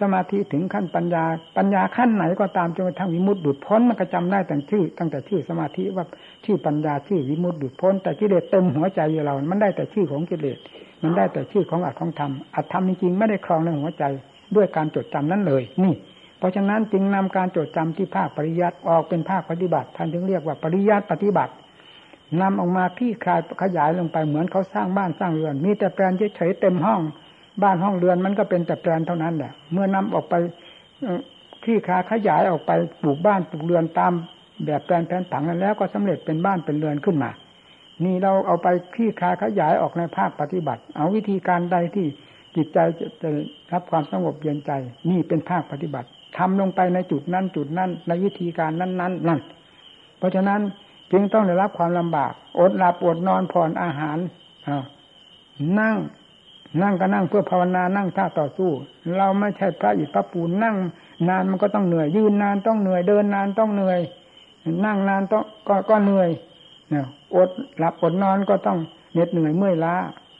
[0.00, 1.24] สมาธิถึงขั้นปัญญา
[1.56, 6.04] ปัญญาขั้นไหนก็ตามจนกระทั่งวิมุตติดุดพ้นมันก็จำได้แต่ชื่อ ตั้งแต่ชื่อสมาธิว่า
[6.44, 10.58] ชื่อปัญญาชื่อวิมุตติดุดพ้น แต่กิเลสเต็มหัวใจเรา มันได้แต่ชื่อของกิเลส
[11.02, 14.04] มันได้แต่ชื่อของอัตของธรรมอัตธรรมจริงๆไม่ได้ครองในหัวใจ
[14.56, 15.94] ด้วยการจดจำนั้นเลย นี่
[16.40, 21.52] เพราะฉะนั้นจึงนำการจดจำที่ภาคปริยัติออกเป็นภาคปฏิบัติท่านจึงเรียกว่าปริยัติปฏิบัติ
[22.40, 27.00] นำออกมาที่คลายขยายลงไปเหมือนเขาสร้างบ้านสร้างเรือน มีแต่แปลนเฉยๆเต็มห้อง
[27.62, 30.34] บ้านห้องเรือนมันก็เป็นแต่แปลนเท่านั้นแหละเมื่อนำออกไป
[31.64, 34.12] ที่คาขยายออกไปปลูกบ้านปลูกเรือนตาม
[34.64, 37.30] แบบแปลนแผนผังนั้นแล้วก็สำเร็จเป็นบ้านเป็นเรือนขึ้นมา
[38.04, 42.06] นี่เราเอาไปที่คาขยายออกในภาคปฏิบัติ เอาวิธีการใดที่
[42.56, 42.78] จิตใจ
[43.22, 43.28] จะ
[43.72, 44.70] รับความสงบเย็นใจ
[45.10, 49.40] นี่เป็นภาคปฏิบัติ ทำลงไปในจุดนั้นจุดนั้น ในวิธีการนั้นนั้นนั่น
[50.18, 50.60] เพราะฉะนั้น
[51.12, 54.18] จึงต้องได้รับความลำบาก อดหลับอดนอนผ่อนอาหาร
[55.80, 55.96] นั่ง
[56.82, 58.70] นั่งก็นั่งเพื่อภาวนานั่งท่าต่อสู้
[59.16, 60.76] เราไม่ใช่พระอิฐพระปูนนั่ง
[61.28, 64.00] นานมันก็ต้องเหนื่อย ยืนนานต้องเหนื่อยเดินนานต้องเหนื่อย
[64.84, 66.28] นั่งนานต้องก็ก็เหนื่อย
[66.90, 68.78] เนี่ยอดหลับอดนอนก็ต้อง
[69.12, 69.94] เหน็ดเหนื่อยเมื่อยล้า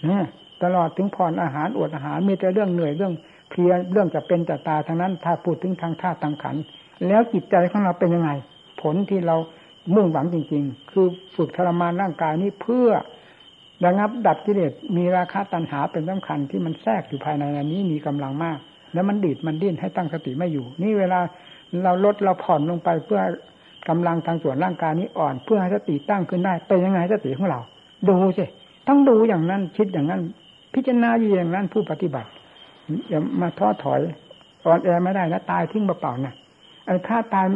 [0.09, 0.25] เนี่ย
[0.63, 3.13] ตลอดถึงผ่อนอาหารอดอาหารมีแต่เรื่องเหนื่อยเรื่อง
[3.51, 6.57] เพียเรื่องจะเป็นจะตายทางนั้น ถ้าพูดถึงทางท่าทางขัน
[7.07, 8.31] แล้วจิตใจของเราเป็นยังไง
[8.83, 9.37] ผลที่เรา
[9.95, 12.89] มุ่งหวังจริง ๆ คือฝึกทรมานร่างกายนี้เพื่อ
[13.85, 18.59] ระงับดับกิเลสมีราคาตัณหาเป็นสำคัญที่มันแทรกอยู่ภายในอันนี้มีกำลังมาก
[18.95, 21.21] แล้วมันดีดมันดิ้นให้ตั้งสติไม่อยู่ นี่เวลา
[21.85, 23.21] เราลดเราผ่อนลงไปเพื่อ
[23.89, 27.61] กำลังทางส่วนร่างกายนี้อ่อน เพื่อให้สติตั้งขึ้นได้เป็นยังไงสติของเรา
[28.09, 28.45] ดูสิ
[28.89, 30.21] ต้องดูอย่างนั้นคิดอย่างนั้น
[30.75, 32.29] พิจารณาอยู่อย่างนั้นผู้ปฏิบัติ
[33.09, 34.01] อย่ามาท้อถอย
[34.65, 36.35] อ่อนแอไม่ได้นะตายทิ้งเปล่าๆนะ
[36.87, 37.47] ไอ้ถ้าตาย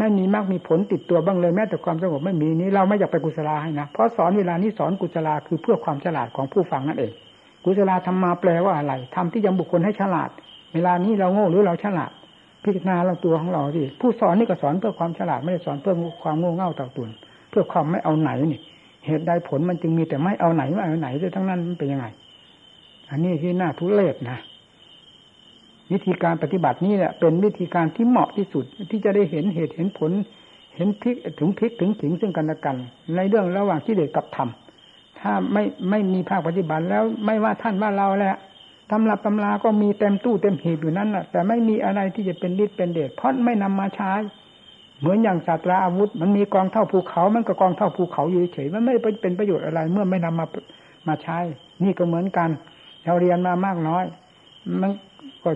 [0.00, 7.12] ไม่มีมากมีผลติดตัวบ้างเลยแม้แต่ความสงบไม่มีนี้เราไม่อยากไปกุศลาให้นะเพราะสอนเวลานี้สอนกุศลาคือเพื่อความฉลาดของผู้ฟังนั่นเอง
[7.64, 10.30] กุศลาทำมาแปลว่าอะไรทำที่ยังบุคคลให้ฉลาด
[10.74, 12.10] เวลานี้เราโง่หรือเราฉลาด
[12.64, 17.10] พิจารณาเราตัวของเราสิผู้สอนนี่ก็สอนเพื่อความฉลาดไม่ได้สอนเพื่อความโง่เง่าต่าตุน
[17.50, 18.60] เพื่อความไม่เอาไหนนี่
[19.06, 22.06] เหตุใดผลมันจึงมีแต่ไม่เอาไหนไม่เอาไหนด้วยทั้งนั้นมันเป็นยังไง
[23.10, 24.38] อันนี้ที่น่าทุเรศนะ
[25.92, 30.10] วิธีการปฏิบัตินี้แหละเป็นวิธีการที่เหมาะที่สุดที่จะได้เห็นเหตุเห็นผล
[30.76, 32.76] เห็นพลิกถึงพลิกถึงถิงซึ่งกันและกัน
[33.16, 34.48] ในเรื่องระหว่างที่เด็กกับธรรม
[35.20, 38.36] ถ้าไม่ไม่มีภาคปฏิบัติแล้วไม่ว่าท่านว่าเราแหละ
[38.90, 44.12] ตำรับตำราก็มีเต็มตู้เต็มหีบอยู่นั้นแหะแต่ไม่มีอะไรที่จะเป็นฤทธิ์เป็นเดชเพราะไม่นำมาใช้
[45.00, 50.46] เหมือนอย่างศาสตราอาวุธ มันมีกองเท่าภูเขา มันก็กองเท่าภูเขาอยู่เฉยมันไม่เป็นประโยชน์อะไร เมื่อไม่นำมา
[51.08, 51.38] มาใช้
[51.82, 52.50] นี่ก็เหมือนกัน
[53.04, 54.04] เราเรียนมามากน้อย
[54.80, 54.90] มัน
[55.44, 55.50] ก็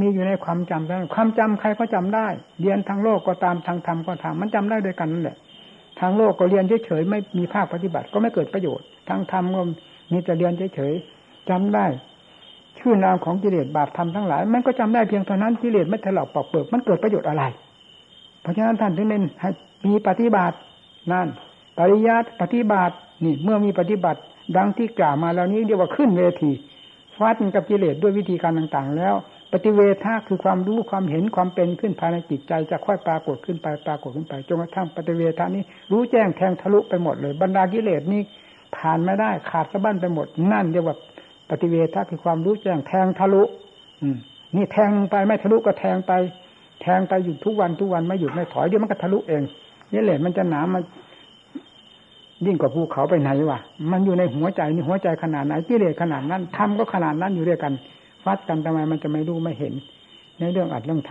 [0.00, 2.26] มีอยู่ในความจำนั้ความจำใครก็จำได้
[2.60, 5.36] เรียนทางโลกก็ตามทางธรรมก็ตามมันจำได้ด้วยกันนั่นแหละ
[6.00, 9.62] ทางโลกก็เรียนเฉยๆไม่มีภาคปฏิบัติก็ไม่เกิดประโยชน์ ทางธรรมก็
[10.12, 11.86] มีแต่เรียนเฉยๆจำได้
[12.78, 17.44] ชื่อนามของกิเลสบาปธรรมทั้งหลาย มันก็จำได้เพียงเท่านั้นกิเลสไม่ถลอกปอกเปลือกมันเกิดประโยชน์อะไร
[18.42, 19.50] เพราะฉะนั้นท่านถึงเน้นให้
[19.86, 20.56] มีปฏิบัติ
[21.12, 21.28] นั่น
[21.78, 24.20] ปริยัติปฏิบัตินี่เมื่อมีปฏิบัติ
[24.56, 26.50] ดังที่กล่าวมาแล้วนี้เรียกว่าขึ้นเวที
[27.20, 29.14] ฟาดกับกิเลสด้วยวิธีการต่างๆ แล้ว
[29.52, 38.22] ปฏิเวทาคือความรู้ความเห็นความเป็นขึ้นภายในจิตใจจะค่อยปรากฏขึ้นไปปรากฏขึ้นไปจนกระทั่งปฏิเวทานี้ รู้แจ้งแทงทะลุไปหมดเลยบรรดากิเลสนี้
[38.76, 40.96] ผ่านไม่ได้ขาดสะบั้นไปหมดนั่นเรียกว่า
[41.50, 43.42] ปฏิเวทาคือความรู้แจ้งแทงทะลุ
[44.02, 44.16] อืม
[44.56, 46.12] นี่แทงลงไปไม่ทะลุก็แทงไป
[46.82, 49.42] แทงไปอยู่ทุกวันทุกวันไม่หยุดไม่ถอยเดี๋ยวมันก็ทะลุเอง
[49.92, 50.82] นี่แหละมันจะหนามัน
[52.46, 53.58] ยิ่งกว่าภูเขาไปไหนวะ
[53.90, 57.72] มันอยู่ในหัวใจนี่หัวใจขนาดไหนกิเลสขนาดนั้นทำก็ขนาดนั้นอยู่ด้วยกัน
[58.24, 59.74] ฟัดกันทำไมมันจะไม่รู้ไม่เห็น
[60.38, 61.10] ในเรื่องอัดเรื่องท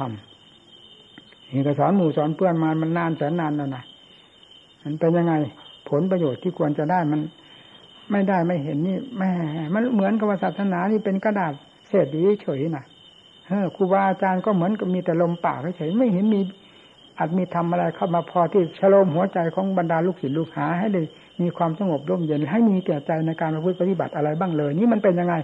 [0.76, 3.84] ำนี่ก็สอนหมู่สอนเพื่อนมามันนานแสนนานแล้วนะ
[4.84, 5.34] มันเป็นยังไง
[5.90, 7.22] ผลประโยชน์ที่ควรจะได้มัน
[8.12, 9.32] ไม่ได้ไม่เห็นนี่แม่
[9.74, 11.54] มันเหมือนกับศาสนานี่เป็นกระดาษ
[11.88, 12.86] เศษอยู่เฉยๆนะ
[13.48, 16.40] เออครูบาอาจารย์ก็เหมือนกับมีแต่ลมปากเฉยไม่เห็นมี
[17.20, 21.02] อาจมีทำอะไรเข้ามาพอที่ชโลมหัวใจของบรรดาลูกศิษย์ลูกหา ให้ได้
[21.42, 25.36] มีความสงบร่มเย็น ให้มีแก่ใจในการประพฤติปฏิบัติอะไรบ้างเลย นี่มันเป็นยังไง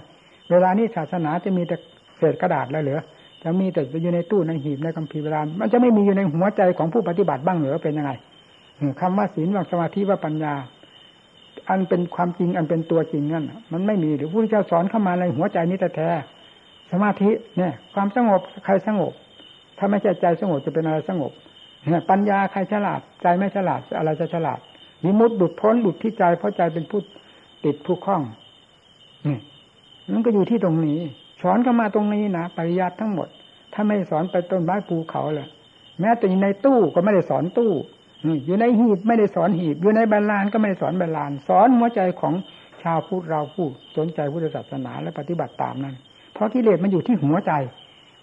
[0.50, 1.76] เวลานี้ศาสนาจะมีแต่
[2.18, 3.00] เศษกระดาษแล้วเหรือ
[3.42, 8.12] จะมีแต่อยู่ในตู้ในหีบในคัมภีร์เวลามันจะไม่มีอยู่ในหัวใจของผู้ปฏิบัติบ้างเหรือเป็นยังไง
[9.00, 10.54] คำว่าศีลว่าสมาธิว่าปัญญา
[11.68, 16.10] อันเป็นความจริงอันเป็นตัวจริงนั่นมันไม่มีหรือผู้เจ้าสอนเข้ามาในหัวใจนี้แต่แท้
[16.92, 19.12] สมาธิเนี่ย ความสงบใครสงบ
[19.78, 21.32] ถ้าไม่ใช่ใจสงบจะเป็นอะไรสงบ
[22.10, 24.58] ปัญญาใครฉลาด ใจไม่ฉลาดอะไรจะฉลาด
[25.04, 27.00] นิมุตบุดพ้นบุดที่ใจ เพราะใจเป็นผู้
[27.64, 28.22] ติดผู้คล้อง
[29.26, 29.38] นี่
[30.12, 30.98] มันก็อยู่ที่ตรงนี้
[31.42, 33.28] สอนก็มาตรงนี้นะปริยัติทั้งหมด
[33.72, 35.48] ถ้าไม่สอนไปต้นไม้ภูเขาเลย
[36.00, 37.72] แม้แต่อยู่ในตู้ก็ไม่ได้สอนตู้
[38.46, 42.34] อยู่ในหีบไม่ได้สอนหีบ อยู่ในบาลานก็ไม่ได้สอนบาลาน สอนหัวใจของ
[42.82, 45.94] ชาวพุทธเราผู้สนใจพุทธศาสนาและปฏิบัติตามนั้น
[46.34, 47.52] เพราะกิเลสมันอยู่ที่หัวใจ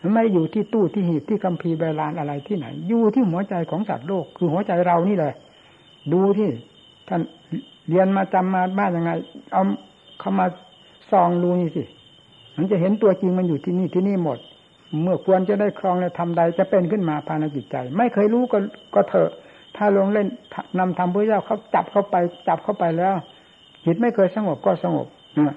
[0.04, 5.34] มันไม่อยู่ที่ตู้ที่หีบที่คัมภีร์ใบลานอะไรที่ไหน อยู่ที่หัวใจของสัตว์โลก คือหัวใจเรานี่เลย
[6.14, 6.50] ดูที่
[7.08, 7.22] ท่าน
[7.90, 9.12] เรียนมาจำมาบ้านยังไง
[9.54, 9.64] เอา
[10.20, 10.46] เข้ามา
[11.12, 11.84] ซองดูนี่สิ
[12.58, 14.40] มันจะเห็นตัวจริงมันอยู่ที่นี่ที่นี่หมด
[15.04, 18.58] เมื่อควรจะได้ครองในทำใดจะเป็นขึ้นมาภายในจิตใจ ไม่เคยรู้ก็
[18.96, 19.32] ก็เถอะ
[19.78, 20.28] ถ้าลงเล่น
[20.80, 22.16] นำทำพระเจ้าเขาจับเข้าไป
[22.48, 23.14] จับเข้าไปแล้ว
[23.86, 25.54] จิตไม่เคยสงบก็สงบเนี่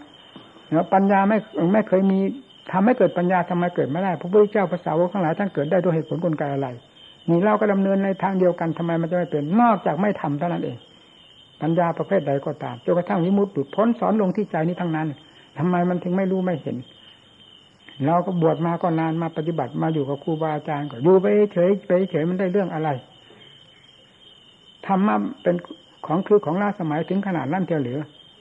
[0.82, 1.38] ยปัญญาไม่
[1.72, 2.18] ไม่เคยมี
[2.72, 6.68] ทำให้เกิดปัญญาทำไมเกิดไม่ได้พระพุทธเจ้าภาษาวกทั้งหลายท่านเกิดได้ด้วยเหตุผลกลไกอะไร
[7.28, 10.76] นี่เราก็ดำเนินในทางเดียวกันทำไมมันจะไม่เป็นนอกจากไม่ทำเท่านั้นเอง
[11.62, 15.06] ปัญญาประเภทใดก็ตามจนกระทั่งวิมุตติพ้นสอนลงที่ใจนี้ทั้งนั้น
[15.58, 16.76] ทำไมมันถึงไม่รู้ไม่เห็น
[18.06, 22.88] เราก็บวชมาก็นานมาปฏิบัติมาอยู่กับครูบาอาจารย์ก็อยู่ไปเฉยไปเฉยมันได้เรื่องอะไร
[24.86, 25.56] ธรรมะเป็น
[26.06, 28.00] ของคือของล่าสมัยถึงขนาดนั้นเทียวเหลือ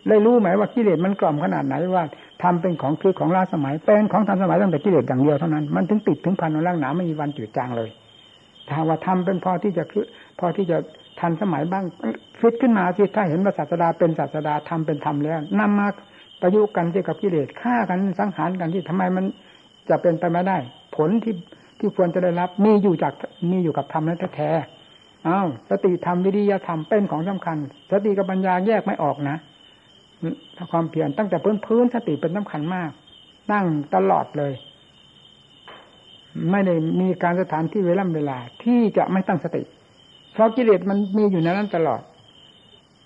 [0.10, 2.04] ได้รู้ไหมว่ากิเลสมันกล่อมขนาดไหนว่า
[2.44, 7.90] ทำเป็นของคือของล้าสมัย เป็นของทันสมัยตั้งแต่กิเลสอย่างเดียวเท่านั้น มันถึงติดถึงพันร่างหนาไม่มีวันจืดจางเลย
[8.70, 10.06] ถ้าว่าทำเป็นพอที่จะคือ
[10.40, 10.78] พอที่จะ
[11.20, 11.84] ทันสมัยบ้าง
[12.40, 15.88] ฟิตขึ้นมาสิถ้าเห็นว่าศาสดาเป็นศาสดาทำเป็นธรรมแล้วนำมา
[16.42, 19.26] ประยุกต์กันที่กับกิเลสฆ่ากันสังหารกันที่ทำไมมัน
[19.90, 20.58] จะเป็นไปไม่ได้
[20.96, 21.36] ผลที่
[21.80, 23.14] ที่ควรจะได้รับมีอยู่จาก
[23.52, 24.52] มีอยู่กับธรรมนั้นแท้
[25.28, 27.58] อ้าวสติธรรมวิริยธรรมเป็นของสำคัญ
[27.92, 29.38] สติกับปัญญาแยกไม่ออกนะ
[30.72, 32.90] ความเพียรตั้งแต่พื้นพื้นสติเป็นสำคัญมาก
[33.52, 34.54] ตั้งตลอดเลย
[36.52, 39.64] ไม่ได้มีการสถานที่เวลาเวลา ที่จะไม่ตั้งสติ
[40.34, 42.02] เพราะกิเลสมันมีอยู่ในนั้นตลอด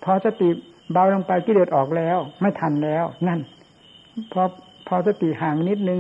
[0.04, 0.50] พอสติ
[0.92, 3.40] เบาลงไปกิเลสออกแล้ว ไม่ทันแล้ว นั่น
[4.32, 4.42] พอ
[4.88, 6.00] พอสติห่างนิดนึง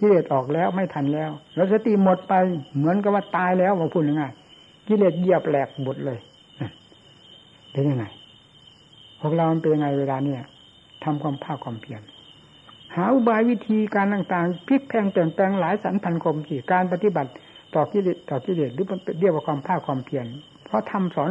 [0.00, 2.34] กิเลสออกแล้วไม่ทันแล้ว แล้วสติหมดไป
[2.76, 4.32] เหมือนกับว่าตายแล้วว่าพูดง่าย
[4.88, 6.18] กิเลสเหยียบแหลกหมดเลย
[7.72, 8.04] เป็นยังไง
[9.20, 10.42] พวกเราเป็นยังไงเวลาเนี่ย
[11.04, 12.00] ทำความภาคความเพียร
[12.94, 17.30] หาอุบายวิธีการต่างๆพลิกแพงเปลี่ยนแปลงหลายสันพันคมสี่การปฏิบัติ
[17.74, 18.86] ต่อกิเลสต่อกิเลสหรือ
[19.20, 20.26] เรียกว่าความภาคความเพียร
[20.64, 21.30] เพราะทำสอน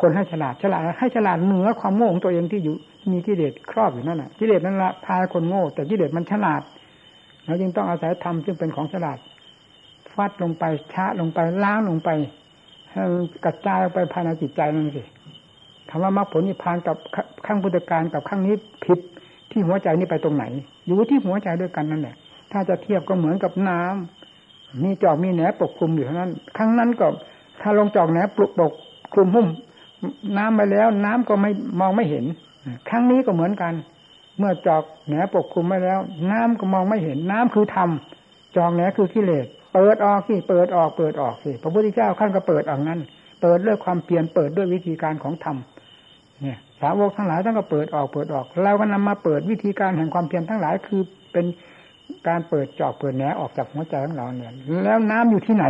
[0.00, 2.76] คนให้ฉลาดฉลาดให้ฉลาดเหนือความโง่ของตัวเองที่อยู่
[3.12, 6.62] มีกิเลสครอบอยู่นั่นแหะกิเลสนั่นละพาคนโง่ แต่กิเลสมันฉลาด
[7.44, 9.18] เราจึงต้องอาศัยธรรมซึ่งเป็นของฉลาด
[10.14, 12.10] ฟาดลงไปชะลงไปล้างลงไป
[12.90, 13.02] ให้
[13.44, 15.02] กระจายออกไปภายในจิตใจนั่นสิ
[15.94, 16.96] คำว่ามรรคผลนิพพานกับ
[17.46, 18.98] ข้างพุทธการกับข้างนี้ผิด
[19.50, 20.44] ที่หัวใจนี่ไปตรงไหน
[20.86, 22.16] อยู่ที่หัวใจด้วยกันนั่นแหละ
[22.52, 27.06] ถ้าจะเทียบก็เหมือนกับน้ำมีจอกมีแหนปกคลุมอยู่เท่านั้น ข้างนั้นก็
[27.60, 28.72] ถ้าลงจอกแหนปลุกปก
[29.12, 29.48] คลุมหุ้ม
[30.38, 32.24] น้ำไปแล้ว น้ำก็ไม่มองไม่เห็น
[32.88, 33.72] ครั้งนี้ก็เหมือนกัน
[34.38, 37.90] เมื่อจอกแหนปกคลุมไปแล้ว น้ำก็มองไม่เห็น น้ำคือธรรม
[38.56, 43.00] จองแหนคือกิเลสเปิดออกสิเปิดออกเปิดออกสิพระพุทธเจ้าขั้นก็เปิดออกนั้น
[43.42, 45.56] เปิดด้วยความเปลี่ยนเปิดด้วยวิธีการของธรรม
[46.82, 51.02] สาวกทั้งหลายท่านก็เปิดออกเปิดออก เราก็นำมาเปิดวิธีการแห่งความเพียรทั้งหลาย คือ
[51.32, 51.46] เป็น
[52.28, 54.52] การเปิดจอกเปิดแหนออกจากหัวใจของเราเนี่ย
[54.84, 55.66] แล้วน้ำอยู่ที่ไหน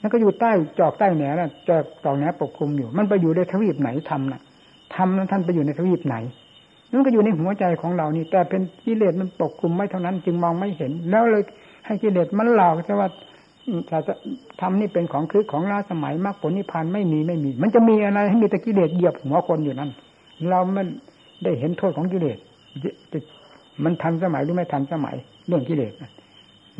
[0.00, 4.40] นั่นก็อยู่ใต้จอกใต้แหนน่ะจอกจอกแหนปกคลุมอยู่ มันไปอยู่ในทวีปไหนทำน่ะ
[4.96, 6.16] ทำนั้นท่านไปอยู่ในทวีปไหน
[6.92, 11.42] นั่นก็อยู่ในหัวใจของเรานี่ แต่เป็นกิเลสมันปกคลุมไม่เท่านั้น จึงมองไม่เห็น แล้วเลย
[11.86, 13.08] ให้กิเลสมันหลอกจะว่า
[13.90, 14.14] จะ
[14.60, 19.90] ทำนี่เป็นของคือของล้าสมัยมรรคผลนิพพานไม่มีไม่มี มันจะมีอะไรให้มีแต่กิเลสเหยียบหัวคนอยู่นั่น
[20.50, 20.82] เราไม่
[21.44, 22.38] ได้เห็นโทษของกิเลส
[23.84, 25.16] มันทันสมัยหรือไม่ทันสมัย
[25.46, 25.92] เรื่องกิเลส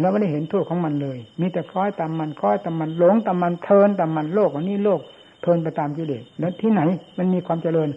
[0.00, 5.00] เราไม่ได้เห็นโทษของมันเลย มีแต่คล้อยตามมันคล้อยตามมันหลงตามมันเทินตามมันโลกอันนี้โลก
[5.42, 6.82] เทินไปตามกิเลสแล้วที่ไหน
[7.18, 7.88] มันมีความเจริญ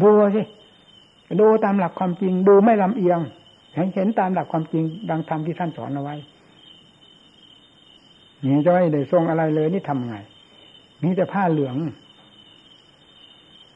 [0.00, 0.42] ดูสิ
[1.40, 3.20] ดูตามหลักความจริง ดูไม่ลำเอียง
[3.74, 6.16] เห็นเห็นตามหลักความจริงดังธรรมที่ท่านสอนเอาไว้
[8.44, 10.16] นี่จะไม่ได้ทรงอะไรเลยนี่ทำไง
[11.02, 11.76] มีแต่ผ้าเหลือง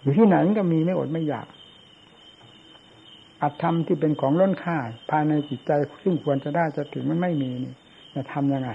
[0.04, 1.46] อยู่ที่ไหนก็มีไม่อดไม่อยาก
[3.42, 4.76] อัตธรรมที่เป็นของล้นค่า
[5.10, 5.70] ภายในจิตใจ
[6.02, 7.72] ซึ่งควรจะได้จะถึงมันไม่มีนี่
[8.14, 8.70] จะทำยังไง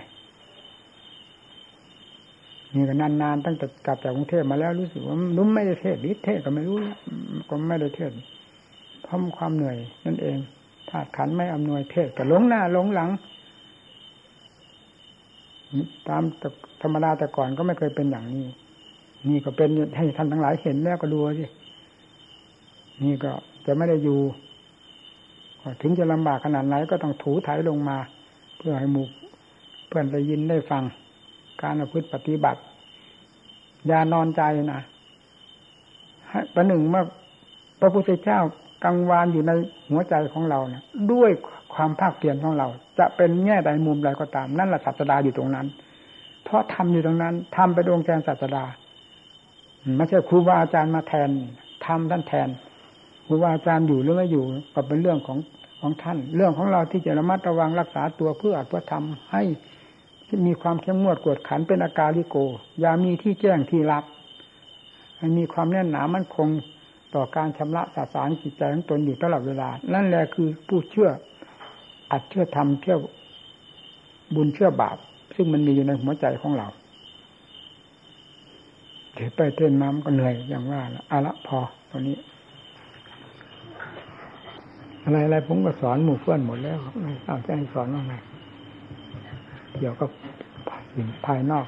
[2.76, 6.78] นี่ก็นานๆตั้งแต่กลับจากกรุงเทพมาแล้วรู้สึกว่านุ่มไม่ได้เทศนิเทศก็ไม่รู้
[7.50, 8.12] ก็ไม่ได้เทศ
[9.04, 10.38] เพราะความเหนื่อยนั่นเอง
[10.90, 13.10] ถ้าขันไม่อำนวยเทศก็หลงหน้าหลงหลัง
[16.08, 16.24] ตาม
[16.82, 18.46] ธรรมดาแต่ก่อนก็ไม่เคยเป็นอย่างนี้
[19.28, 21.46] นี่ก็เป็นให้ท่านทั้งหลายเห็นแล้วก็ดูสิ
[23.04, 23.32] นี่ก็
[23.66, 24.20] จะไม่ได้อยู่
[25.82, 27.98] ถึงจะลำบากขนาดไหนก็ต้องถูถ่ายลงมา
[28.58, 29.06] เพื่อให้หมู่
[29.88, 30.84] เพื่อนได้ยินได้ฟัง
[31.62, 32.60] การประพฤติปฏิบัติ
[33.88, 34.42] อย่านอนใจ
[34.74, 34.82] นะ
[36.54, 37.04] ประหนึ่งเมื่อ
[37.80, 38.40] พระพุทธเจ้า
[38.84, 39.52] กังวานอยู่ใน
[39.90, 41.32] หัวใจของเราเนะด้วย
[41.74, 42.68] ความภาคเพียรของเรา
[43.00, 45.68] จะเป็นแง่ใดมุมใดก็ตาม นั่นแหละศาสดาอยู่ตรงนั้น
[46.44, 48.64] เพราะทำอยู่ตรงนั้นทำไปดวงแทนศาสดา
[49.98, 51.30] ไม่ใช่ครูบาอาจารย์มาแทน
[51.86, 52.50] ทำท่านแทน
[53.26, 55.38] ครูบาอาจารย์อยู่หรือไม่อยู่ก็เป็นเรื่องของ
[55.82, 59.44] ของท่าน เรื่องของเราที่จะระมัดระวังรักษาตัวเพื่ออัดเพื่อทำให้
[60.48, 62.38] มีความเข้มงวดกวดขันเป็นอาการลิโก
[62.80, 64.04] อย่ามีที่แจ้งที่รับ
[65.18, 66.48] ให้มีความแน่นหนามั่นคง
[67.16, 71.10] ต่อการชำระสาสารจิตใจของตนอยู่ตลอดเวลา นั่นแหละคือผู้เชื่อ
[72.12, 72.98] อัดเชื่อทำเชื่อ
[74.36, 74.98] บุญเชื่อบาป
[75.36, 76.68] ซึ่งมันมีอยู่ในหัวใจของเรา
[79.20, 81.60] เดี๋ยวไปเต้นน้ำก็เหนื่อยอย่างว่าละอะละพอ
[81.92, 82.18] ตอนนี้
[85.04, 88.14] อะไรอะไรผมก็สอนหมู่เพื่อนหมดแล้วไม่ทราบจะให้สอนว่าไง
[89.78, 90.10] เกี่ยวกับ
[90.94, 91.66] สิ่งภายนอก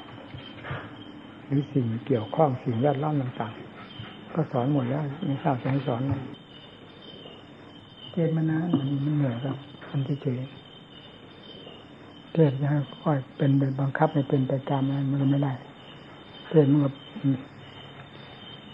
[1.45, 6.13] หรือสิ่งเกี่ยวข้องสิ่งแวดล้อมต่างๆ ก็สอนหมดแล้วไม่ทราบจะให้สอนไง
[8.11, 8.87] เทศมานานมัน
[9.17, 9.57] เหนื่อยครับ
[9.89, 10.39] มันเฉย
[12.33, 15.53] เทศจะให้ค่อยเป็นเป็นบังคับให้เป็นไปตามอะไรมันไม่ได้
[16.51, 16.89] เทศมันก็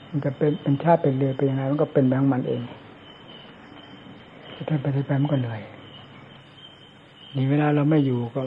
[0.10, 2.62] มันจะเป็นเป็นชาติเป็นเรือเป็นยังไงมันก็เป็นแบบมันเอง
[4.70, 5.62] ถ้าไปไปมันก็เหนื่อย
[7.36, 8.42] นี่เวลาเราไม่อยู่ก็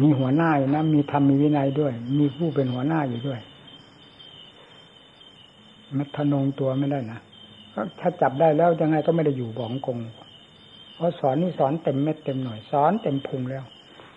[0.00, 3.40] มีหัวหน้าอยู่นะมีธรรมมีวินัยด้วย มีผู้เป็นหัวหน้าอยู่ด้วย
[5.96, 7.20] มัทนงตัวไม่ได้นะ
[8.00, 9.98] ถ้าจับได้แล้วยังไงก็ไม่ได้อยู่บองกง
[10.94, 13.64] เพราะสอนนี่สอนเต็มเม็ดเต็มหน่อย สอนเต็มพุงแล้ว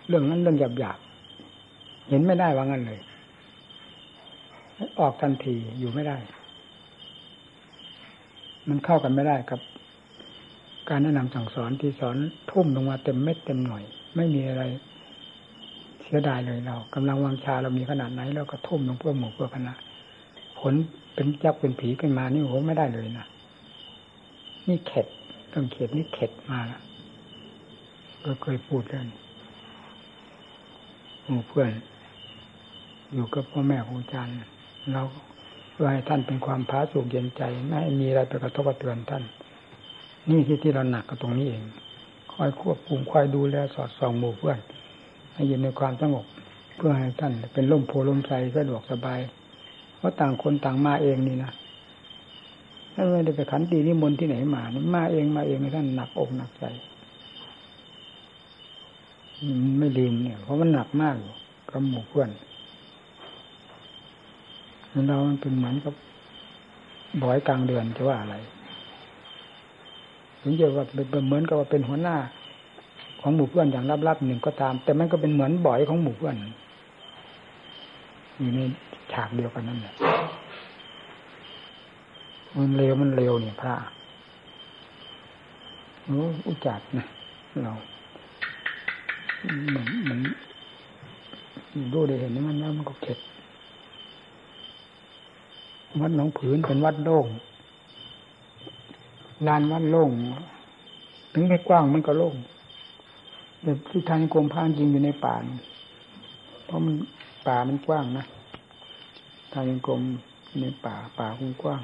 [0.08, 0.98] เรื่องนั้นเรื่องหยาบหยาบ
[2.08, 3.00] เห็นไม่ได้ว่างั้นเลย
[5.00, 6.16] ออกทันทีอยู่ไม่ได้
[8.68, 9.60] มันเข้ากันไม่ได้กับ
[10.88, 12.16] การแนะนำสั่งสอนที่สอน
[12.50, 13.82] ทุ่มลงมาเต็มเม็ดเต็มหน่อย
[14.16, 14.62] ไม่มีอะไร
[16.02, 19.74] เสียดายเลยเรากำลังวังชาเรามีขนาดไหนเราก็ทุ่มลงเพื่อหมู่เพื่อคณะ
[20.58, 20.74] ผล
[21.14, 23.26] เป็นจักเป็นผีขึ้นมานี่โหไม่ได้เลยนะ
[24.68, 25.06] นี่เข็ด
[25.52, 26.82] ต้องเข็ดนี่เข็ดมาแล้ว
[28.24, 29.06] ก็เคยพูดเรื่อง
[31.26, 31.70] หมู่เพื่อน
[33.12, 34.32] อยู่กับพ่อแม่ครูอาจารย์
[34.92, 35.02] เรา
[35.72, 39.22] เพื่อให้ท่านเป็นความพาสุกเย็นใจไม่มีอะไรไปกระทบกระเทือนท่าน
[40.28, 41.62] นี่ที่ที่เราหนักก็ตรงนี้เอง
[42.32, 44.58] คอยควบคุมคอยดูแลสอดส่องหมู่เพื่อน
[45.32, 46.24] ให้อยู่ในความสงบ
[46.76, 49.20] เพื่อให้ท่านเป็นร่มโพล่มใจสะดวกสบาย
[49.96, 51.52] เพราะต่างคนต่างมาเองนี่นะ
[52.92, 56.64] ถ้าไม่ได้ไปขันตีนิมนต์ที่ไหนมานี่มาเองมาเองท่านหนักอกหนักใจ
[59.78, 61.16] ไม่ลืมเนี่ย เพราะมันหนักมาก
[61.70, 62.30] กับหมู่เพื่อน
[65.08, 65.94] เรามันเป็นเหมือนกับ
[67.22, 68.36] บ่อยกลางเดือนจะว่าอะไร
[70.42, 72.16] ถึงจะว่าเป็นเหมือนกับว่าเป็นหัวหน้า
[73.20, 76.34] ของหมู่เพื่อนอย่างลับๆหนึ่งก็ตาม แต่มันก็เป็นเหมือนบ่อยของหมู่เพื่อน
[78.38, 78.60] อยู่ใน
[79.12, 79.94] ฉากเดียวกันนั่นแหละ
[82.56, 83.74] มันเร็วมันเร็วเนี่ยพระ
[86.04, 87.06] โอ้อุจัดนะ
[87.62, 87.72] เรา
[89.74, 90.18] มันมัน
[91.92, 93.18] ดูได้เห็นมันแล้วมันก็เข็ด
[96.00, 97.26] วัดหนองผืนเป็นวัดโล่ง
[99.46, 100.10] ลานวัดโล่ง
[101.32, 102.34] ถึงไม่กว้างมันก็โล่ง
[103.62, 105.34] แต่ที่ทางกรมพานจริงอยู่ในป่า
[106.66, 106.94] เพราะมัน
[107.46, 108.24] ป่ามันกว้างนะ
[109.52, 110.00] ทางกรม
[110.60, 111.80] ในป่าป่าคงกว้าง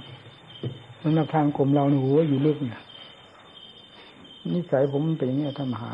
[1.02, 2.80] สำหรับทางกรมเราเนี่ยหนูอยู่ลึกเนี่ย
[4.54, 5.92] นิสัยผมเป็นอย่างนี้ธรรมหา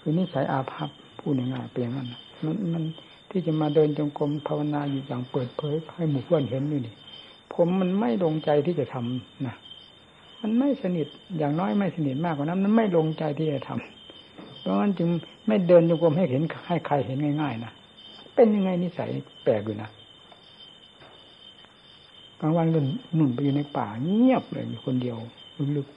[0.00, 2.06] คือนิสัยอาภัพพูดง่ายๆเป็นอย่างนั้น
[2.44, 2.84] มันมัน
[3.30, 6.94] ที่จะมาเดินจงกรมภาวนาอยู่อย่างเปิดเผยให้หมู่เพื่อนเห็นนี่นี่
[7.66, 9.54] มมันไม่ลงใจที่จะทำนะ
[10.42, 11.06] มันไม่สนิท
[11.38, 15.08] อย่างน้อยไม่สนิทมากกว่านั้น มันไม่ลงใจที่จะทำเพราะงั้นจึง
[15.46, 17.72] ไม่เดินจงกรมให้เห็นให้ใครเห็นง่าย ๆนะ
[18.34, 19.10] เป็นยังไงนิสัย
[19.44, 19.90] แปลกอยู่นะ
[22.40, 22.80] กลางวันก็
[23.14, 25.16] หนุนไปอยู่ในป่าเงียบเลยอยู่คนเดียว
[25.76, 25.96] ลึกๆ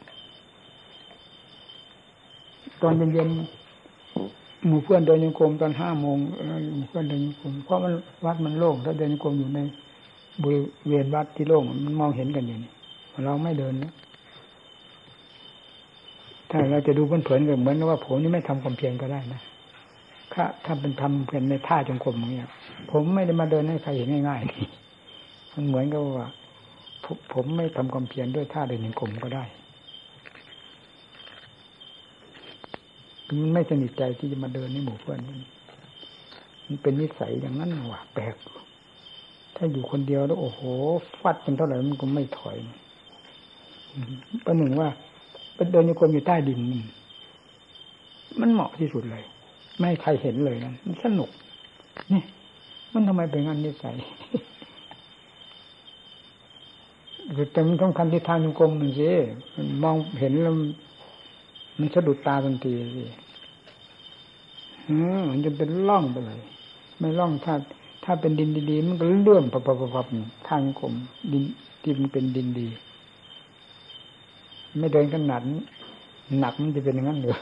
[2.81, 6.17] ตอนเย็นๆหมู่เพื่อนเดินยังกรมตอนห้าโมง
[6.75, 7.91] หมู่เพื่อนเดินยังกรมเพราะมัน
[8.25, 9.59] วัดมันโล่งถ้าเดินยังกรมอยู่ใน
[10.41, 12.71] บริเวณวัดที่โล่งมันมองเห็นกันอย่างนี้
[13.25, 13.93] เราไม่เดินนะ
[16.49, 19.41] ถ้าเราจะดูเผินๆก็เหมือนว่าผมนี่ไม่ทำความเพียรก็ได้นะ
[20.33, 22.49] ถ้าถ้าเป็นทำเพียรในท่าจงกรมอย่างเงี้ย
[22.91, 24.65] ผมไม่ได้มาเดินให้ใครเห็นง่ายๆนี่
[25.53, 26.27] มันเหมือนกับว่า
[27.33, 29.43] ผมไม่ทำความเพียรด้วยท่าเดินจงกรมก็ได้
[33.27, 35.19] มันไม่สนิทใจที่จะมาเดินในหมู่เพื่อน
[36.67, 38.35] มันเป็นนิสัยอย่างนั้นว่ะแปลก
[39.55, 40.61] ถ้าอยู่คนเดียวแล้วโอ้โห
[41.21, 42.57] ฟัดเป็นเท่าไหร่มันก็ไม่ถอย
[44.45, 44.89] ประหนึ่งว่า
[45.55, 46.59] เป็นเดินอยู่คนอยู่ใต้ดิน
[48.41, 49.23] มันเหมาะที่สุดเลย
[49.77, 51.29] ไม่ให้ใครเห็นเลยนะมันสนุก
[52.13, 52.23] นี่
[52.93, 53.95] มันทำไมเป็นงั้นนิสัย
[57.51, 59.11] แต่มันต้องคันที่ทางจงกรมมันสิ
[59.55, 60.53] มันมองเห็นแล้ว
[61.79, 63.05] มันสะดุดตาทันทีสิ
[65.29, 66.41] มันจะเป็นล่องไปเลย
[66.99, 67.53] ไม่ล่องถ้า
[68.03, 70.07] ถ้าเป็นดินดีๆมันก็เลื่อนปับปับปับ
[70.47, 70.93] ทางกลม
[71.31, 71.43] ดิน
[71.81, 72.67] ที่มันเป็นดินดี
[74.79, 75.43] ไม่เดินกันหนัก
[76.39, 77.35] หนักมันจะเป็นอย่างนั้นหรือ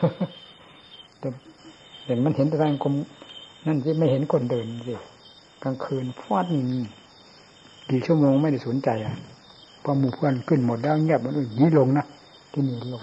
[1.20, 1.28] แต่
[2.06, 2.94] เห็นมันเห็นแต่ทางกลม
[3.66, 4.96] นั่นที่ไม่เห็นคนเดินสิ
[5.64, 6.46] กลางคืนฟาด
[7.90, 9.16] กี่ชั่วโมงไม่ได้สนใจอะ
[9.84, 12.06] พอหมู่เพื่อนขึ้นหมดแล้วเงียบมันยีลงนะ
[12.52, 13.02] ที่นี่ลง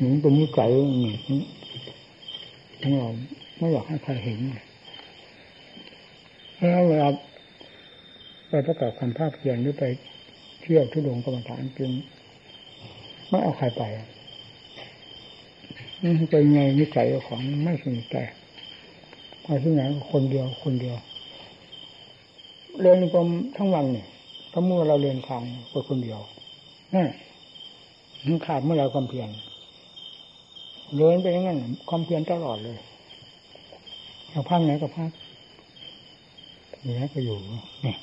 [0.00, 0.70] นี่เป็นนิสัย
[1.00, 3.10] นี่เรา
[3.58, 4.40] ไม่อยากให้ใครเห็น
[6.62, 7.08] แล้วเวลา
[8.48, 9.84] ไปประกอบคำภาพเพียรหรือไป
[10.60, 11.90] เที่ยวทุดงกรรมฐานจึง
[13.28, 13.82] ไม่เอาใครไป
[16.30, 18.16] เป็นไงนิสัยของไม่สนใจ
[19.42, 19.82] ไปที่ไหน
[20.12, 20.96] คนเดียวคนเดียว
[22.80, 24.06] เรียนกรมทั้งวันเนี่ย
[24.52, 26.20] ถ้ามื่อเราเรียนทางไปคนเดียว
[26.94, 27.08] นั่น
[28.24, 29.28] มันขาดเมื่อเราความเพียร
[30.96, 31.58] เดินไปอย่างนั้น
[31.88, 32.78] ความเพียรตลอดเลย
[34.30, 35.10] เราพักไหนก็พัก
[36.82, 37.36] อยู่ไหนก็อยู่
[37.82, 37.96] เนี่ย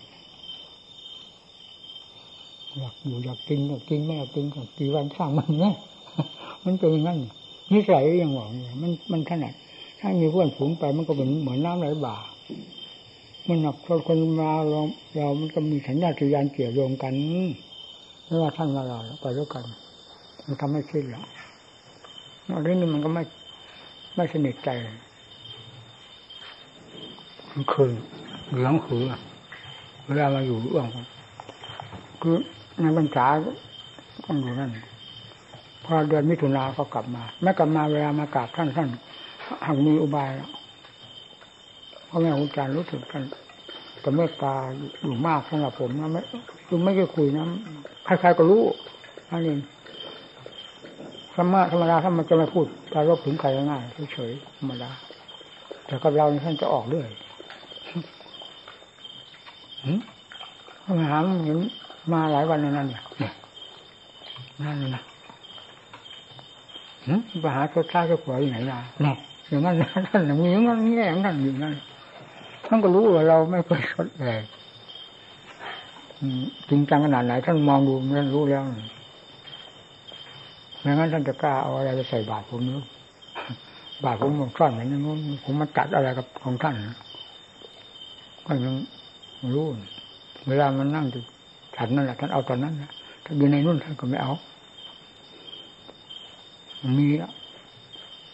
[2.77, 5.75] อยากอยู่อยากกินอยากกินไม่อยากกินก็กี่วันข้างมันเนี่ย
[6.65, 7.19] มันเป็นอย่างนั้น
[7.73, 8.47] นิสัยยังบอก
[8.81, 9.53] มันมันขนาด
[9.99, 12.15] ถ้ามีเพื่อนฝูงไปมันก็เหมือนเหมือนน้ำไหลบ่า
[13.47, 14.81] มันหนักคนคนมาเรา
[15.15, 17.13] เรามันก็มีสัญญาสัญญาณเกี่ยวโยงกัน
[18.25, 19.63] ไม่ว่าท่านมาเราไปด้วยกัน
[20.45, 21.25] มันทำให้คิดแล้ว
[22.63, 23.23] เรื่องนี้มันก็ไม่
[24.15, 24.69] ไม่สนิทใจ
[27.53, 27.93] มันคืน
[28.49, 29.03] เหลืองหือ
[30.05, 31.05] เวลามาอยู่ร่วมกัน
[32.21, 32.35] คือ
[32.81, 33.25] ในบรรษา
[34.25, 34.71] ต้องอยู่นั่น
[35.85, 38.89] พอเดือนมิถุนาก็กลับมาแม้กลับมาเวลามากราบท่านท่าน
[39.65, 40.49] หากมีอุบายแล้ว
[42.09, 43.23] พ่อแม่ครูอาจารย์รู้สึกกัน
[44.01, 44.53] แต่เมตตา
[45.03, 46.21] อยู่มากสำหรับผมนะไม่
[46.67, 47.45] คือไม่เคยคุยนะ
[48.05, 48.63] ใครๆก็รู้
[49.29, 49.55] อันนี้
[51.35, 53.83] ธรรมะธรรมดาถ้ามันจะม่พูดการรบถึงใครง่าย
[54.13, 54.89] เฉยๆธรรมดา
[55.85, 57.09] แต่กับเราท่านจะออกเรื่อย
[60.85, 61.59] มาหาเห็น
[62.11, 63.01] มาหลายวันแล้วนั่นเนี่ย
[64.61, 65.03] นั่นนะ
[67.41, 69.15] ไปหาเจ้าชายเจ้าผัวอยู่ไหนล่ะเนี่ย
[69.49, 69.75] อย่างนั้น
[70.07, 71.73] ท่านมีอย่างนั้นแง่อย่างนั้นอยู่นั่น
[72.65, 74.39] ท่านก็รู้ว่าเราไม่เคยสดเลย
[76.69, 78.63] จริงจังขนาดไหนท่านมองดูท่านรู้แล้ว
[80.81, 82.83] ไม่งั้นท่านจะกล้าเอาอะไรไปใส่บาตรผมนู้
[84.03, 86.75] บาตรผมผมซ่อนอย่างนู้นผมมาตัดอะไรกับของท่าน
[88.45, 88.75] ก็ยัง
[89.55, 89.67] รู้
[90.47, 91.21] เวลามันนั่งอยู่
[91.75, 92.91] ฉันนั่นแหละท่านเอาตอนนั้นนะ
[93.25, 94.31] ถ้าอยู่ในนู่นท่านก็ไม่เอา
[96.99, 97.31] มีแล้ว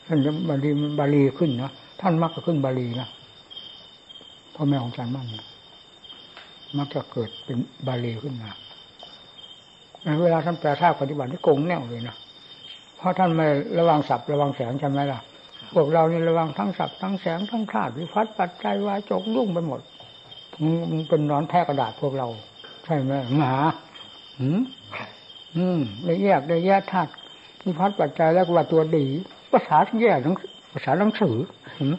[0.07, 3.07] ท่านจะบาลีบาลีขึ้นนะท่านมักจะขึ้นบาลีนะ
[4.55, 5.27] พ่อแม่ของฉันมั่น
[6.77, 8.49] มักจะเกิดเป็นบาลีขึ้นมา
[10.23, 12.15] เวลาท่านแปลท่าปฏิบัติที่โกงแน่วเลยนะ
[12.97, 13.47] เพราะท่านไม่
[13.79, 15.19] ระวังศัพท์ระวังแสงใช่ไหมล่ะ
[15.73, 19.81] พวกเรานี่ระวังทั้งสับทั้งแสงทั้งธาตุวิพัฒน์ปัจจัยวาจกยุ่งไปหมด
[20.91, 22.27] มันเป็นนอนแท้กระดาษพวกเรา
[22.85, 23.61] ใช่ไหมมหา
[24.39, 24.61] อืม
[25.55, 27.11] อืมได้แยกได้แยกธาตุ
[27.65, 29.05] วิพัฒน์ปัจจัยแล้วก็ว่าตัวดี
[29.51, 30.35] ภาษาแยกทั้ง
[30.73, 31.35] ภาษาหนังสือ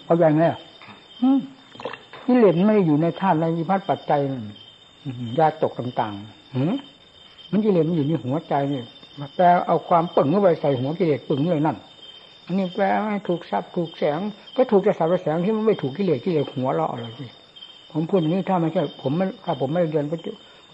[0.04, 0.50] เอาอย่างนี้
[2.26, 4.20] นี่เลนไม่ได้อยู่ในธาตุในวิพัฒน์ปัจจัย
[5.38, 8.82] ยาตกต่างๆมันกิเลสมันอยู่ในหัวใจนี่
[9.36, 11.76] แปลเอาความปึงเข้าไปใส่หัวกิเลสปึงเลยนั่น
[12.44, 14.20] อันนี้แปลให้ถูกซับถูกแสง
[14.56, 17.26] ก็ถูกจะสับแสงที่มันไม่ถูกกิเลสกิเลสหัวเราะอะไรสิ
[17.96, 20.16] ผมพูดอย่างนี้ถ้าไม่ใช่ผมไม่ถ้าผมไม่เรียนก็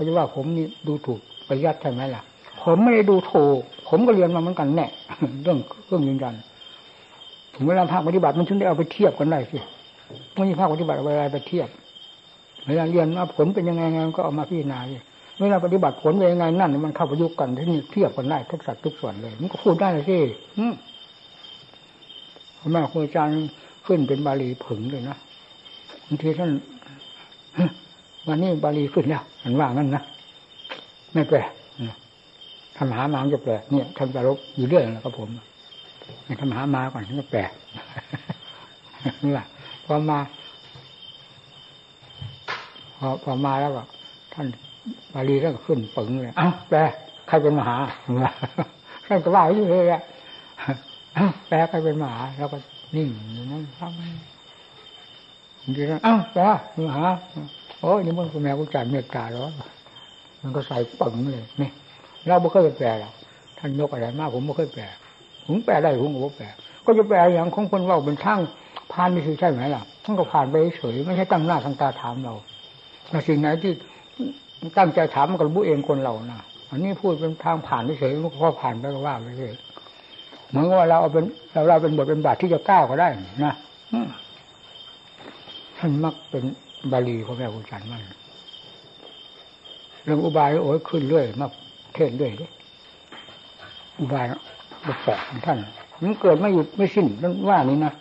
[0.06, 2.22] จะว่าผมนี่ดูถูกปริยัติใช่ไหมล่ะ
[2.62, 4.86] ผมไม่ได้ดูถูก ผมก็เรียนมาเหมือนกันแน่
[5.42, 6.34] เรื่องเรื่องยืนยัน
[7.54, 9.58] ถึงเวลาภาคปฏิบัติมันถึงได้เอาไปเทียบกันได้สิ
[10.34, 11.68] ไม่มีภาคปฏิบัติอะไรไปเทียบ
[12.66, 13.82] เวลาเรียนมาผลเป็นยังไง
[14.16, 14.78] ก็เอามาพิจารณา
[15.40, 20.18] เวลาปฏิบัติผลเป็นยังไงนั่น มันเข้าประยุกต์กันที่นี่เทียบกันได้ทุกสัตว์ทุกส่วนเลย มันก็พูดได้เลยสิ
[22.58, 23.34] พระแม่ครูอาจารย์
[23.86, 25.16] ขึ้นเป็นบาลีผึ่งเลยนะ
[26.06, 26.50] บางทีท่าน
[28.28, 30.02] วันนี้บาลีขึ้นแล้วมันว่างั้นนะ
[31.12, 31.38] ไม่แปล
[32.76, 35.28] ทำหามาจะแปลเนี่ยท่านจะลบอยู่เรื่อยนะครับผม
[36.40, 37.40] ทำหามาก่อนท่านก็แปล
[39.22, 39.46] นี่แหละ
[39.84, 40.18] พอมา
[42.98, 43.82] พอพอมาแล้วก็
[44.34, 44.46] ท่าน
[45.14, 46.80] บาลีท่านก็ขึ้นปึงเลยอ้าแปล
[47.28, 47.76] ใครเป็นมหา
[49.06, 50.02] ท่านก็ว่าอยู่เลยอะ
[51.48, 52.58] แปลใครเป็นมหา แล้วก็
[52.96, 53.92] นิ่งอยู่นั่นฟัง
[55.76, 56.42] ดีนะอ้าวแปล
[56.84, 57.04] มหา
[57.80, 59.42] โอ้ยนี่มันคุณแม่กุจารเมตตาแล้ว
[60.42, 61.70] มันก็ใส่ปึงเลยนี่
[62.26, 63.12] เราไม่เคยแปลหรอก
[63.58, 64.84] ท่านยกอะไรมากผมไม่เคยแปล
[65.46, 66.46] ผมแปลได้ผมก็แปล
[66.84, 68.40] ก็จะแปลอย่างของคนว่าเป็นช่าง
[68.92, 72.34] ผ่านนี่คือใช่ไหมล่ะท่านก็ผ่านไปเฉยไม่ใช่ตั้งหน้าตั้งตาถามเรา
[73.28, 73.72] สิ่งไหนที่
[74.78, 76.40] ตั้งใจถามมันก็รู้เองคนเรานะ
[76.70, 79.54] อันนี้พูดเป็นทางผ่านเฉยๆพอผ่านไปก็ว่าไปเลย
[80.48, 83.08] เหมือนว่าเราเอาเป็นเราเราเป็นบทเป็นบาทที่จะก้าวก็ได้
[83.44, 83.54] นะ
[85.84, 86.44] ท่านมักเป็น
[86.92, 88.02] บาลีของแม่ครูจันมัน
[90.04, 91.46] เรื่องอุบายโอ้ยขึ้นเรื่อยมา
[91.94, 92.32] เทศเรื่อย
[93.98, 94.24] อุบาย
[94.86, 95.58] บทแปลของท่าน
[96.02, 97.92] มันเกิดไม่หยุดไม่สิ้นนั่นว่านี้นะ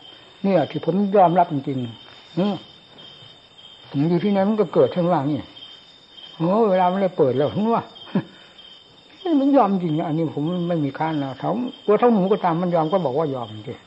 [0.44, 2.46] เนี่ยที่ผมยอมรับจริงๆอื
[3.90, 5.40] ผมอยู่ที่ไหนมันก็เกิดท่านว่านี่
[6.38, 7.84] โอ้เวลามันเลยเปิดแล้วทั้งว่า
[9.40, 11.52] มันยอมจริงอันนี้ผมไม่มีค้านนะเขา
[11.86, 13.80] ตัวเท่าหนูก็ตามมันยอมก็บอกว่ายอมจริง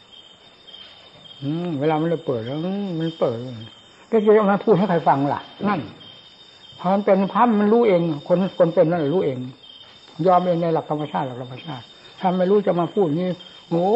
[1.42, 2.58] อืมเวลามันเลยเปิดแล้ว
[2.98, 3.38] มันเปิด
[4.08, 5.80] แล้วจะมาพูดให้ใครฟังล่ะ นั่น
[6.78, 9.38] พอมันเป็นพัมมันรู้เอง คนคนเป็นนั่นรู้เอง
[10.26, 11.84] ยอมเองในหลักธรรมชาติหลักธรรมชาติ
[12.20, 13.28] ถ้าไม่รู้จะมาพูดนี่
[13.68, 13.88] โอ้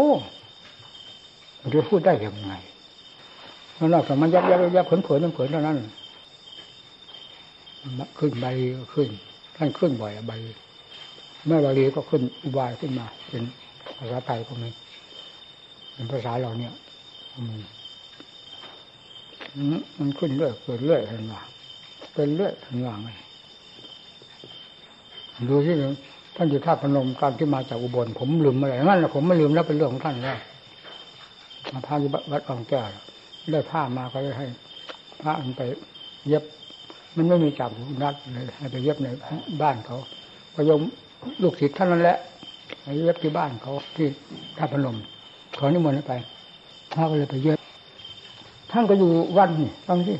[1.74, 2.54] จะพูดได้ยังไง
[3.92, 5.76] นอกจากมันยับยับยับเผลเผลเผลเท่านั้น
[8.18, 8.46] ขึ้นใบ
[8.94, 9.08] ขึ้น
[9.56, 10.32] ท่านขึ้นบ่อยใบ
[11.46, 13.42] แม่บาลีก็ขึ้นอุบายขึ้นมา เป็น
[13.98, 14.68] ภาษาไทยก็มี
[15.94, 16.72] เป็นภาษาเราเนี่ย
[17.34, 17.54] มั
[19.98, 21.40] มันขึ้นเรื่อยเกิดเรื่อยเห็นว่า
[22.14, 23.08] เป็นเรื่อยเห็นว่าไง
[25.48, 25.74] ดูที่
[26.36, 30.38] ท่านอยู่ท่าพนมการที่มาจากอุบลผมลืมอะไรนั่นแหละผมไม่ลืมแล้วเป็นเรื่องของท่านแล้ว
[31.72, 32.86] มาพาที่วัดอ่องแก้ว
[33.52, 34.46] ได้ผ้ามาก็ได้ให้
[35.20, 35.62] พระมันไป
[36.28, 36.44] เย็บ
[37.16, 37.70] มันไม่มีจับ
[38.02, 39.08] นัดเลยให้ไปเย็บใน
[39.62, 39.96] บ้านเขา
[40.54, 40.80] พยม
[41.42, 42.18] ลูกศิษย์ท่านนั้นแหละ
[42.82, 44.06] ไปเย็บที่บ้านเขาที่
[44.58, 44.96] ท่าพนม
[45.58, 46.12] ขอนิมนต์ไป
[46.92, 47.57] พระก็เลยไปเย็บ
[48.70, 50.16] ท่านก็อยู่วันนี่ฟังที่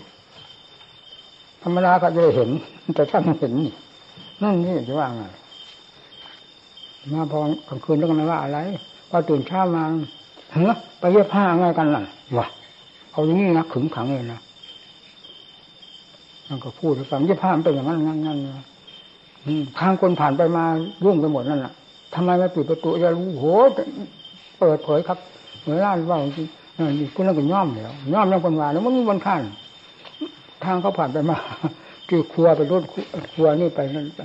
[1.63, 2.51] ธรรมดาก็จะเห็น
[2.95, 3.73] แต่ท่านเห็นนี่
[4.43, 5.23] นั่นนี่จะว่าไง
[7.13, 7.39] มาพอ
[7.69, 8.59] กลางคืนต้องกันว่าอะไร
[9.11, 9.83] พอตื่นเช้ามา
[10.53, 10.67] เฮ้
[10.99, 12.03] ไปเย็บผ้าไงกันล่ะ
[12.39, 12.47] วะ
[13.13, 14.41] เอาอย่างนี้นะขึงขังเลยนะ
[16.49, 18.39] มันก็พูดให้ฟังเย็บผ้ามันเป็นอย่างนั้นงั้นงั้น
[19.79, 20.65] ทางคนผ่านไปมา
[21.05, 21.73] รุ่งไปหมดนั่นแหละ
[22.15, 23.45] ทำไมไม่ปิดประตูจะรู้โห
[24.59, 25.19] เปิดเผยครับ
[25.61, 26.49] เหมือนร้านว่าจริง
[27.15, 29.43] คุณนั่นก็ย่อมแล้วย่อมแล้วคนว่าแล้วมันมีบนขั้น
[30.65, 31.37] ทางเขาผ่านไปมา
[32.09, 32.83] ที่ครัวไปรถ
[33.33, 34.23] ครัวนี่ไปนั่นไป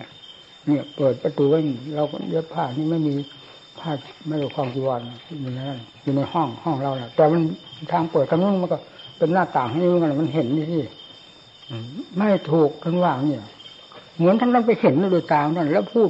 [0.67, 1.59] เนี่ย เปิดประตูไว้
[1.95, 3.13] เราก็เย็บผ้านี่ไม่มี
[3.79, 3.91] ผ้า
[4.27, 5.01] ไม่ได้คลองจีวร
[5.41, 7.41] อยู่ในนั้นอยู่ในห้องห้องเราแหละแต่มัน
[7.91, 8.77] ทางเปิดกำลังมันก็
[9.17, 10.81] เป็นหน้าต่างให้มันมันเห็นนี่ที่
[12.17, 13.43] ไม่ถูกทั้งว่างเนี่ย
[14.17, 16.09] เหมือนทั้งนั้นไปเห็นโดยตานั่นแล้วพูด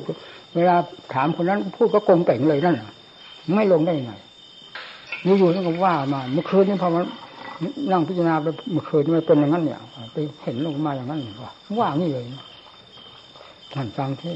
[0.56, 0.76] เวลา
[1.14, 2.76] ถามคนนั้นพูดก็โกงเต่งเลยนั่น
[3.56, 4.14] ไม่ลงได้ยังไง
[5.24, 7.03] อยู่นี่ก็ว่ามา เมื่อคืนนี่พอมัน
[7.91, 9.80] นั่งพิจารณาไปเมื่อคืนนี่มันเป็นอย่างนั้นเนี่ย
[10.13, 12.24] ไปเห็นลงมาอย่างนั้นว่าว่านี่เลย
[13.74, 14.36] ท่านฟังที่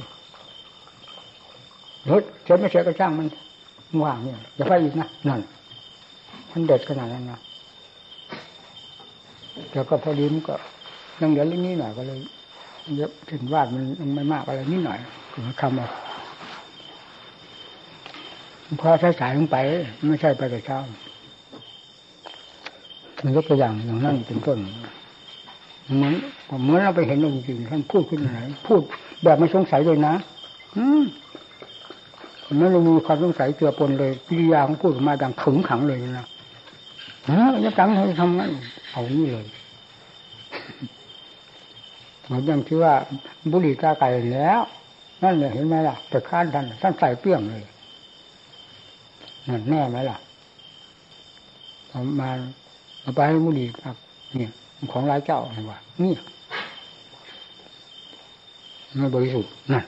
[2.10, 3.28] รถเฉยไม่เฉยก็ช่างมัน
[4.04, 5.42] ว่างเนี่ยอย่าไปอีกนะนั่น
[6.52, 7.40] มันเด็ดขนาดนั้นนะ
[9.72, 10.56] แต่ก็พอดีมันก็
[11.22, 12.20] ยังเหลือเรื่องนี้หน่อยก็เลย
[12.96, 15.00] เยอะถึงวาดมันไม่มากอะไรนิดหน่อย
[15.34, 15.88] ถึงคำเอา
[18.82, 19.58] พอสายสายลงไป
[20.08, 20.80] ไม่ใช่ไปแต่เช้า
[23.24, 24.60] มันยกตัวอย่างอย่างนั้นเป็นต้น
[25.96, 26.14] เหมือน
[26.64, 28.82] เหมือนเราไปเห็นองค์จริงท่านพูดขึ้นไหนพูด
[29.24, 30.16] แบบไม่สงสัยเลยนะ
[30.78, 31.04] อืม
[32.58, 36.26] ไม่ได้มีความสงสัยเจือปนเลยวิริยาของพูดออกมาดังขึงขังเลยนะ
[37.30, 38.52] ฮะยักษ์ให้ทำงั้น
[38.92, 39.46] เอานี่เลย
[42.24, 42.94] เหมือนอย่างที่ว่า
[43.52, 44.60] บุหรี่ตาไก่แล้ว
[45.24, 47.64] นั่นเลยเห็นไหมล่ะแต่ค้านท่านท่านใส่เปี้ยงเลย
[49.48, 50.18] นั่นแน่ไหมล่ะ
[51.90, 52.30] เอามา
[53.02, 53.96] เอาไปให้บุหรี่ครับ
[54.38, 54.52] เนี่ย
[54.92, 56.14] ของร้ายเจ้าอะไรวะนี่
[59.00, 59.84] ไม่บริสุทธิ์นั่น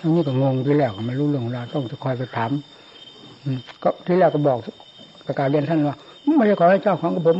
[0.00, 2.50] อันนี้ก็งงที่แรกก็ไม่รู้เรื่องราวต้องจะคอยไปถาม
[3.82, 4.58] ก็ที่แรกก็บอก
[5.26, 5.96] ประกาศเรียนท่านว่า
[6.36, 7.36] ไม่ใช่ของร้เจ้าของกระผม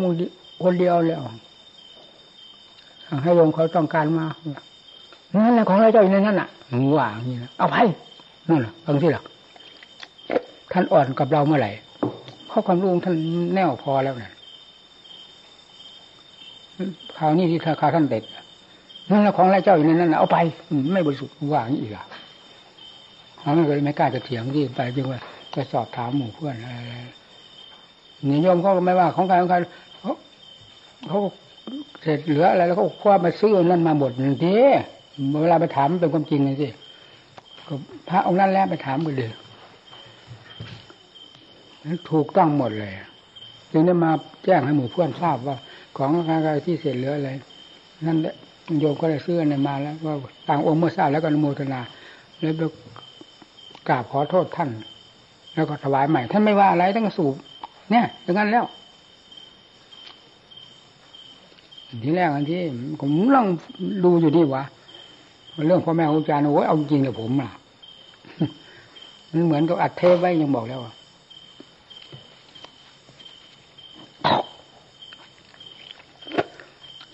[0.63, 1.23] คนเดียวแล้ว
[3.23, 4.27] ให้โยมเขาต้องการมา
[5.35, 6.49] นั่นแหละของร้ายเจ้าอยู่ในนั้นอะ
[6.99, 7.77] ว่าอย่างนี้นะเอาไป
[8.49, 9.25] นั่นแหละบางที่หลัก
[10.73, 11.73] ท่านอ่อนกับเราเมื่อไหร่
[12.47, 13.17] เพราะความรู้ท่าน
[13.55, 14.33] แน่วพอแล้วเนี่ย
[17.17, 18.25] คราวนี้ที่คาท่านเด็ด
[19.11, 20.37] นั่นแหละของไรเจ้าอยู่ในนั้นเอาไป
[20.93, 22.07] ไม่บริสุทธิ์ว่างอีกอะ
[23.39, 25.21] เขาไม่เคยไม่กล้าจะเถียงที่ไปจึงว่า
[25.55, 26.95] จะสอบถามหมู่เพื่อนอะไร
[28.27, 29.57] เนี่ยโยมเขาไม่ว่าของใครของใคร
[29.99, 30.13] เขา
[31.09, 31.19] เขา
[32.03, 34.11] เสร็จเหลืออะไรแล้วเขาคว้ามาซื้อนั่นมาหมด
[34.45, 34.55] ที
[35.43, 36.69] เวลาไปถามเป็นความจริงเลยสิ
[38.09, 39.31] พระองค์นั้นแล้วไปถามไปเลย
[42.11, 42.93] ถูกต้องหมดเลย
[43.73, 44.11] จึงได้มา
[44.45, 45.57] แจ้งให้หมู่เพื่อนทราบว่า
[45.97, 47.31] ของอะไรที่เสร็จเหลืออะไร
[48.07, 48.35] นั่นแหละ
[48.81, 50.11] โยมก็ได้ซื้อในมาแล้วก็
[50.49, 51.81] ต่างองค์เมื่อทราบแล้วก็นโมทนา
[52.41, 52.67] แล้วก็
[53.89, 54.71] กราบขอโทษท่าน
[55.55, 57.35] แล้วก็ถวายใหม่ ท่านไม่ว่าอะไรตั้งสูบ
[57.91, 58.65] เนี่ยอย่างนั้นแล้ว
[62.05, 62.61] ทีแรกอันที่
[63.01, 63.47] ผมลอง
[64.05, 64.65] ดูอยู่นี่วะ
[65.67, 67.51] เรื่องพ่อแม่ครูอาจารย์โอ้ยเอาจริงกับผมล่ะ
[69.33, 70.81] มันเหมือนกับอัดเทปไว้ยังบอกแล้ว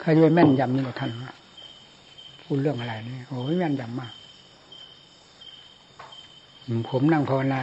[0.00, 1.10] ใครจะไปแม่นยำนี่กับท่าน
[2.42, 4.12] พูดเรื่องอะไรนี่โอ้ยแม่นยำมาก
[6.90, 7.60] ผมนั่งภาวนา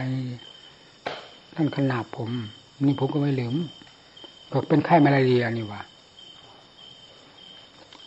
[1.56, 2.30] ท่านขนาบผม
[2.86, 3.54] นี่ผมก็ไม่ลืม
[4.52, 5.80] ก็เป็นไข้มาลาเรียนี่วะ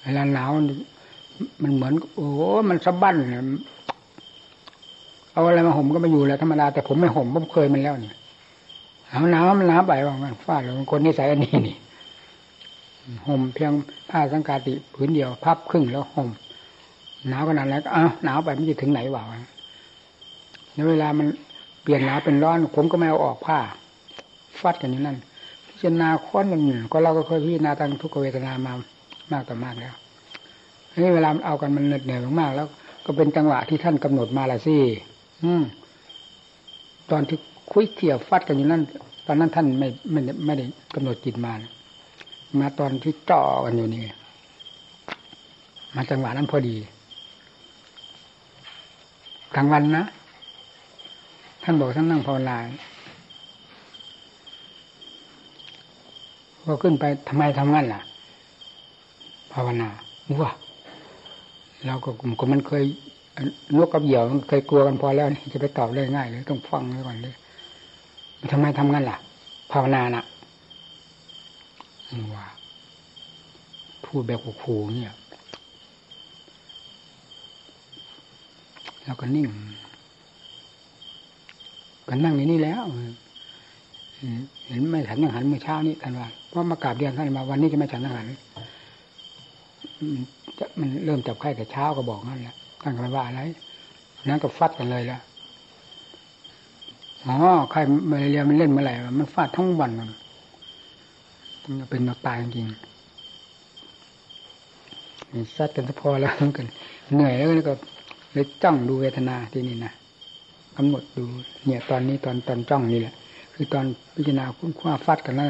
[0.02, 2.28] เวลาหนาวมันเหมือน โอ้
[2.70, 3.44] มันสะบั้นเนี่ย
[5.32, 8.16] เอาอะไรมาห่มก็ไม่อยู่แล้วธรรมดาแต่ผมไม่ห่มผมเคยมันแล้วเนี่ย
[9.12, 11.78] หนาหนาวมันหนาวไปว่ามันฟาดเลยคนนิสัยอันนี้นี่
[13.28, 13.72] ห่มเพียง
[14.10, 16.30] ผ้าสังกาติผืนเดียว พับครึ่งแล้วห่ม
[17.28, 19.24] หนาวขนาดนั้นก็อ้าหนาวไปไม่จะถึงไหนวะ
[20.74, 21.28] แล้วเวลามัน
[21.84, 23.60] เปลี่ยนหนาวเป็นร้อน ผมก็ไม่เอาออกผ้า
[24.62, 25.18] ฟัดกันอยู่นั่น
[25.68, 28.74] พิจารณาค้อนกันอยู่ก็เราก็เคยพิจารณาตั้งทุกเวทนามา
[29.32, 29.94] มากต่อมากแล้ว
[31.04, 32.68] นี่เวลาเอากันมันเหน็ดเหนื่อยมากแล้ว
[33.06, 34.78] ก็เป็นจังหวะที่ท่านกำหนดมาละสิ
[35.44, 35.64] อืม
[37.12, 37.38] ตอนที่
[37.72, 38.82] คุยเขี่ยฟัดกันอยู่นั่น
[39.26, 40.66] ตอนนั้นท่านไม่ไม่ไม่ได้
[40.96, 41.54] กำหนดจิตมา
[42.60, 44.04] มาตอนที่จ่อกันอยู่นี่
[45.96, 46.76] มาจังหวะนั้นพอดี
[49.56, 50.04] กลางวันนะ
[51.64, 52.58] ท่านบอกท่านนั่งภาวนา
[56.64, 58.02] พอขึ้นไปทำไมทำงั้นล่ะ
[59.54, 59.90] ภาวนา
[60.42, 60.52] ว้า
[61.86, 62.84] เราก็กลุ่มมันเคย
[63.78, 67.36] นกกับเหยี่ยวมันเคยกลัวกันพอแล้วนี่จะไปตอบได้ง่ายเลยต้องฟังไว้ก่อนเลย
[68.52, 69.18] ทำไมทำงั้นล่ะ
[69.72, 70.24] ภาวนานะ
[72.36, 72.46] ว่า
[74.06, 75.14] พูดแบบขู่ๆเนี่ย
[79.04, 79.48] แล้วก็นิ่ง
[82.08, 82.84] ก็นั่งในนี้แล้ว
[84.68, 88.28] เห็นไม่ฉันยังหันเมื่อเช้านี้ท่านว่าเพราะมากราบเรียนท่านมาวันนี้จะไม่ฉันยังหัน
[90.60, 93.42] จะมันเริ่มจับไข้แต่เช้าก็บอกนั่นแหละท่านก็ไม่ว่าอะไร
[94.26, 95.22] นั้นก็ฟัดกันเลยแล้ว
[97.28, 97.36] อ๋อ
[97.72, 100.10] ไข้มาเรียมันเล่นเมื่อไหร่มันฟาดทั้งวันมัน
[101.80, 102.68] มันเป็นมาตายจริง
[105.56, 106.68] ซัดกันสะพอแล้วกัน
[107.14, 107.74] เหนื่อยแล้วก็
[108.34, 109.94] เลยจ้องดูเวทนาที่นี่นะ
[110.78, 111.26] กำหนดดู
[111.66, 113.14] เนี่ยตอนนี้ตอนตอนจ้องนี่แหละ
[113.54, 115.50] คือตอนพิจารณาคุ้นคว้าฟัดกันแล้ว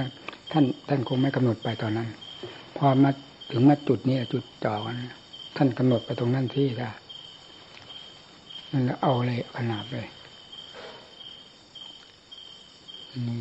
[0.51, 2.07] ท่านท่านคงไม่กำหนดไปตอนนั้น
[2.77, 3.09] พอมา
[3.51, 4.95] ถึงมาจุดนี้จุดจ่อกัน
[5.57, 6.89] ท่านกำหนดไปตรงนั้นที่ได้
[8.71, 10.07] นั่นแล้วเอาเลยขนาดเลย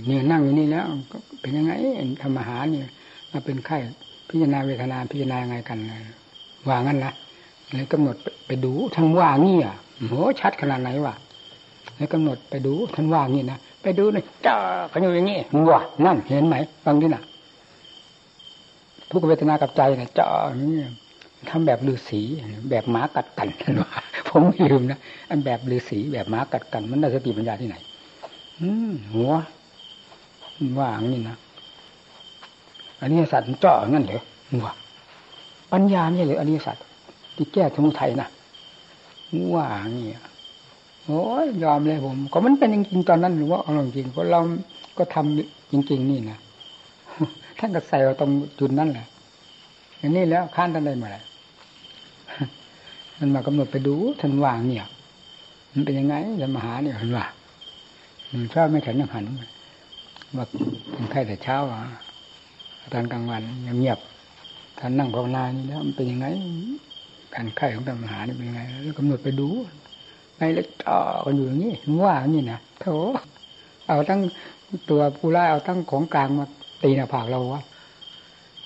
[0.07, 1.73] เนี่ยนั่งอยู่นี่แล้วก็เป็นยังไง
[2.23, 2.89] ธรรมหาเนี่ย
[3.33, 3.77] มาเป็นไข้
[4.29, 5.79] พิจารณาเวทนาพิจารณาไงกัน
[6.69, 7.13] ว่างั้นนะ
[7.73, 8.17] เลยกำหนด
[8.47, 9.77] ไปดูทั้งว่างี้อะ
[10.09, 11.15] โหชัดขนาดไหนวะ
[11.97, 14.57] แล้วกำหนดไปดูท่านว่างี้นะไปดูนะจ้า
[14.93, 15.39] กันอยู่อย่างนี้
[15.71, 16.55] ว่านั่นเห็นไหม
[16.85, 17.23] ฟังดินะ
[19.11, 20.29] ทุกเวทนากับใจนะจ้า
[20.61, 20.73] นี่
[21.51, 22.21] ทำแบบฤาษี
[22.71, 23.91] แบบหมากัดกันนว่า
[24.29, 24.99] ผมไม่ลืมนะ
[25.31, 27.77] อันแบบฤาษีแบบหมากัดกัน มันได้สติปัญญาที่ไหน
[28.61, 29.33] อืมหัว
[30.81, 31.37] ว่างนี่นะ
[33.01, 34.23] อันนี้สัตว์มันเจาะงั้นเหรอ
[34.65, 34.75] ว่า
[35.73, 36.85] ปัญญาไม่ใช่หรืออันนี้สัตว์
[37.37, 38.29] ที่แก้สมุทัยนะ
[39.55, 40.19] ว่าเนี่
[41.05, 44.41] โอ้ยยอมเลยผม ก็มันเป็นจริงๆตอนนั้นหรือว่าเอาจริงเพราะเรา
[44.99, 46.39] ก็ทำจริง ๆ นี่นะ
[47.59, 49.07] ท่านก็ใส่เราตรงจุดนั้นแหละ
[49.99, 51.25] อย่างนี้แล้วข้านท่านได้มาแล้ว
[53.19, 54.87] มันมากำหนดไปดูท่านวางเนี่ย
[55.73, 57.25] มันเป็นยังไงจะมาหาเนี่ยเห็นว่า
[58.31, 59.25] มันชอบไม่แข็งยังหัน
[60.35, 60.45] ว่า
[60.93, 61.83] เป็นไข้แต่เช้าอะ
[62.93, 63.43] ตอนกลางวัน
[63.79, 63.99] เงียบ
[64.79, 66.27] ท่านนั่งภาวนานี่แล้วมันเป็นยังไง
[67.35, 69.49] การไข้ของท่านมหานี่เป็นยังไงแล้วกำหนดไปดู
[70.39, 71.75] ในเล็กต่อกันอยู่อย่างนี้
[72.05, 72.87] ว่างนี่นะโถ
[73.89, 74.21] เอาตั้ง
[74.91, 76.47] ตัวผู้ร้ายเอาตั้งของกลางมา
[76.83, 77.63] ตีหน้าผากเราวะ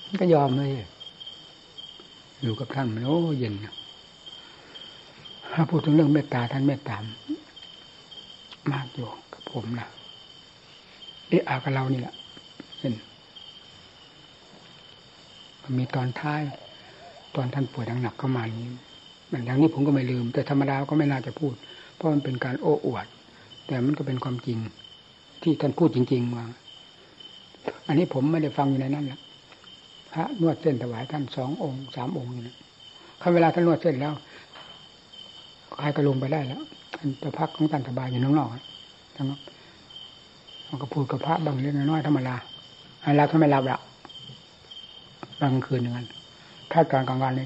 [0.05, 0.71] มันก็ยอมเลย
[2.41, 3.53] อยู่กับท่านมันโอ้เย็น
[5.53, 6.97] ถ้าพูดถึงเรื่องเมตตาท่านเมตตา
[8.71, 9.87] มากอยู่กับผมนะ
[11.31, 12.13] เอะอากับเรานี่แหละ
[12.79, 12.93] เห็น
[15.63, 16.41] มันมีตอนท้าย
[17.35, 18.71] ตอนท่านป่วยหนักเข้ามานี้
[19.31, 21.53] มันอย่างนี้ผมก็ไม่ลืม แต่ธรรมดาก็ไม่น่าจะพูด
[21.95, 23.05] เพราะมันเป็นการโอ้อวด
[23.67, 24.57] แต่มันก็เป็นความจริง
[25.41, 26.43] ที่ท่านพูดจริง ๆมา
[27.87, 29.19] อันนี้ผมไม่ได้ฟังอยู่ในนั้นแหละ
[30.13, 32.57] พระนวดเส้นถวายท่านสององค์สามองค์นี่นะ
[33.21, 34.13] ถ้าเวลาท่านนวดเส้นแล้ว
[35.79, 36.61] ใครก็ลงไปได้แล้ว
[36.95, 38.49] ท่านจะพักของท่านสบายอยู่ข้างนอก
[39.15, 39.27] ทั้ง
[40.73, 42.35] มันก็พูดกับพระบางเล็กน้อยธรรมดา
[43.03, 43.79] เวลาท่านไม่รับละ
[45.41, 46.07] บางคืนอย่างนั้น
[46.71, 47.45] ถ้ากลางกลางวันนี่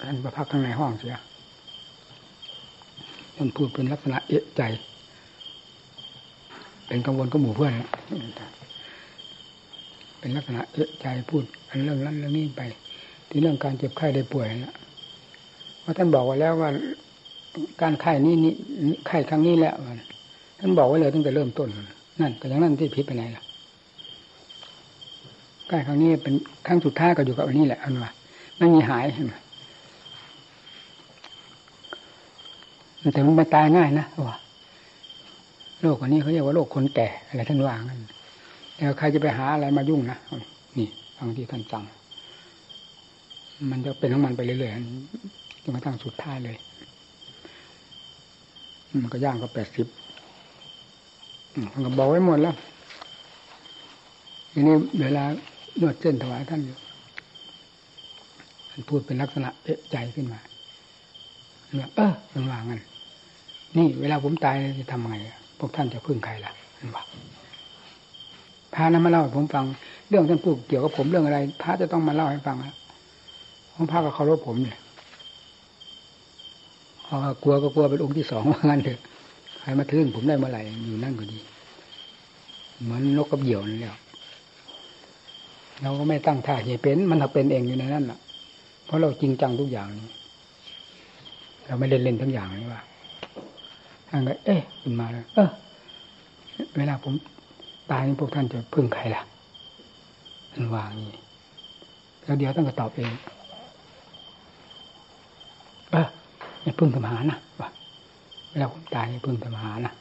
[0.00, 1.16] ท่านไปพักข้างในห้องเสีย
[3.36, 4.62] ท่านพูดเป็นลักษณะเอะใจ
[6.86, 7.72] เป็นกังวลกับหมู่เพื่อน
[10.18, 12.62] เป็นลักษณะเอะใจพูดอันเรื่องนั้นเรื่องนี้ไป
[13.28, 14.74] ที่เรื่องการเจ็บไข้ได้ป่วยนะ
[15.80, 16.70] เพราะท่านบอกไว้แล้วว่า
[17.82, 18.54] การไข้นี้นี่
[19.06, 19.74] ไข้ครั้งนี้แหละ
[20.58, 21.68] ท่านบอกไว้เลยตั้งแต่เริ่มต้น
[22.20, 23.42] นั่นก็อย่างนั้นที่พิษไปไหนล่ะ
[25.68, 26.34] ไข้ครั้งนี้เป็น
[26.66, 28.10] ครั้งสุดท้ายก็อยู่กับอันนี้แหละอันว่า
[28.58, 29.34] ไม่มีหายเห็นไหม
[33.14, 34.36] แต่มันไม่ตายง่ายนะว่า
[35.80, 38.00] โรคอันนี้เขาเรียกว่าโรคคนแก่อะไรท่านว่างั้น
[38.76, 40.18] แล้วใครจะไปหาอะไรมายุ่งนะ
[40.78, 41.84] นี่บางที่ท่านสั่ง
[43.70, 46.56] มันจะเป็นของมันไปเรื่อยๆจนกระทั่งสุดท้ายเลย
[49.02, 49.86] มันก็ย่างก็แปดสิบ
[51.84, 52.56] ก็บอกไว้หมดแล้ว
[54.52, 55.24] ทีนี้เวลา
[55.80, 56.76] นวดเส้นถวายท่านอยู่
[58.70, 60.40] ท่านพูดเป็นลักษณะเอะใจขึ้นมา
[61.76, 62.80] เนี่ยเออมันว่างัน
[63.76, 65.16] นี่เวลาผมตายจะทำไง
[65.58, 67.04] พวกท่านจะพึ่งใครล่ะมันว่า
[68.74, 69.64] พระนั้นมาเล่าให้ผมฟัง
[70.08, 72.56] เรื่องท่านพูดเกี่ยวกับผมเรื่องอะไร พระจะต้องมาเล่าให้ฟัง
[73.72, 74.78] ของพระก็เคารพผมเนี่ย
[77.42, 79.00] กลัวก็กลัวเป็นองค์ที่สองว่างั้นเถอะ
[79.68, 81.38] ครมาทึ่งผมได้เมื่อไหร่อยู่นั่นก็ดี
[82.82, 83.96] เหมือนนกกับเหยี่ยวนั่นแหละ
[85.82, 88.18] เราก็ไม่ตั้งท่าจะเป็น มันเป็นเองอยู่ในนั้นแหละ
[88.84, 90.08] เพราะเราจริงจังทุกอย่างนี้
[91.66, 92.82] เราไม่เล่นเล่นทั้งอย่างนี่ว่า
[94.08, 95.50] ทางก็เอ๊ะขึ้นมาเลยเออ
[96.76, 97.14] เวลาผม
[97.90, 99.22] ตายพวกท่านจะพึ่งใครล่ะ
[100.52, 101.10] มันวางนี้
[102.24, 103.12] แล้วเดี๋ยวท่านก็ตอบเอง
[105.90, 106.08] เออ
[106.62, 107.68] ไม่พึ่งธรรมหานะว่า
[108.56, 109.92] เวลาผมตายพึ่งธรรมหานะ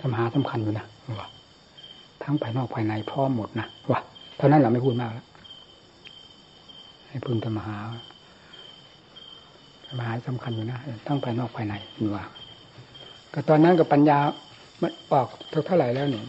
[0.00, 0.86] ธรรมหาสำคัญอยู่นะ
[1.18, 1.28] ว่า
[2.22, 4.00] ทั้งภายนอกภายในพร้อมหมดนะว่า
[4.36, 5.26] เท่านั้นเราไม่พูดมากแล้ว
[7.08, 7.76] ให้พึ่งธรรมหา
[9.86, 11.74] ธรรมหาสำคัญอยู่นะทั้งภายนอกภายใน
[12.14, 12.24] ว่า
[13.32, 14.18] ก็ตอนนั้นกับปัญญา
[14.82, 15.28] มันออก
[15.66, 16.24] เท่าไหร่แล้วเนี่ย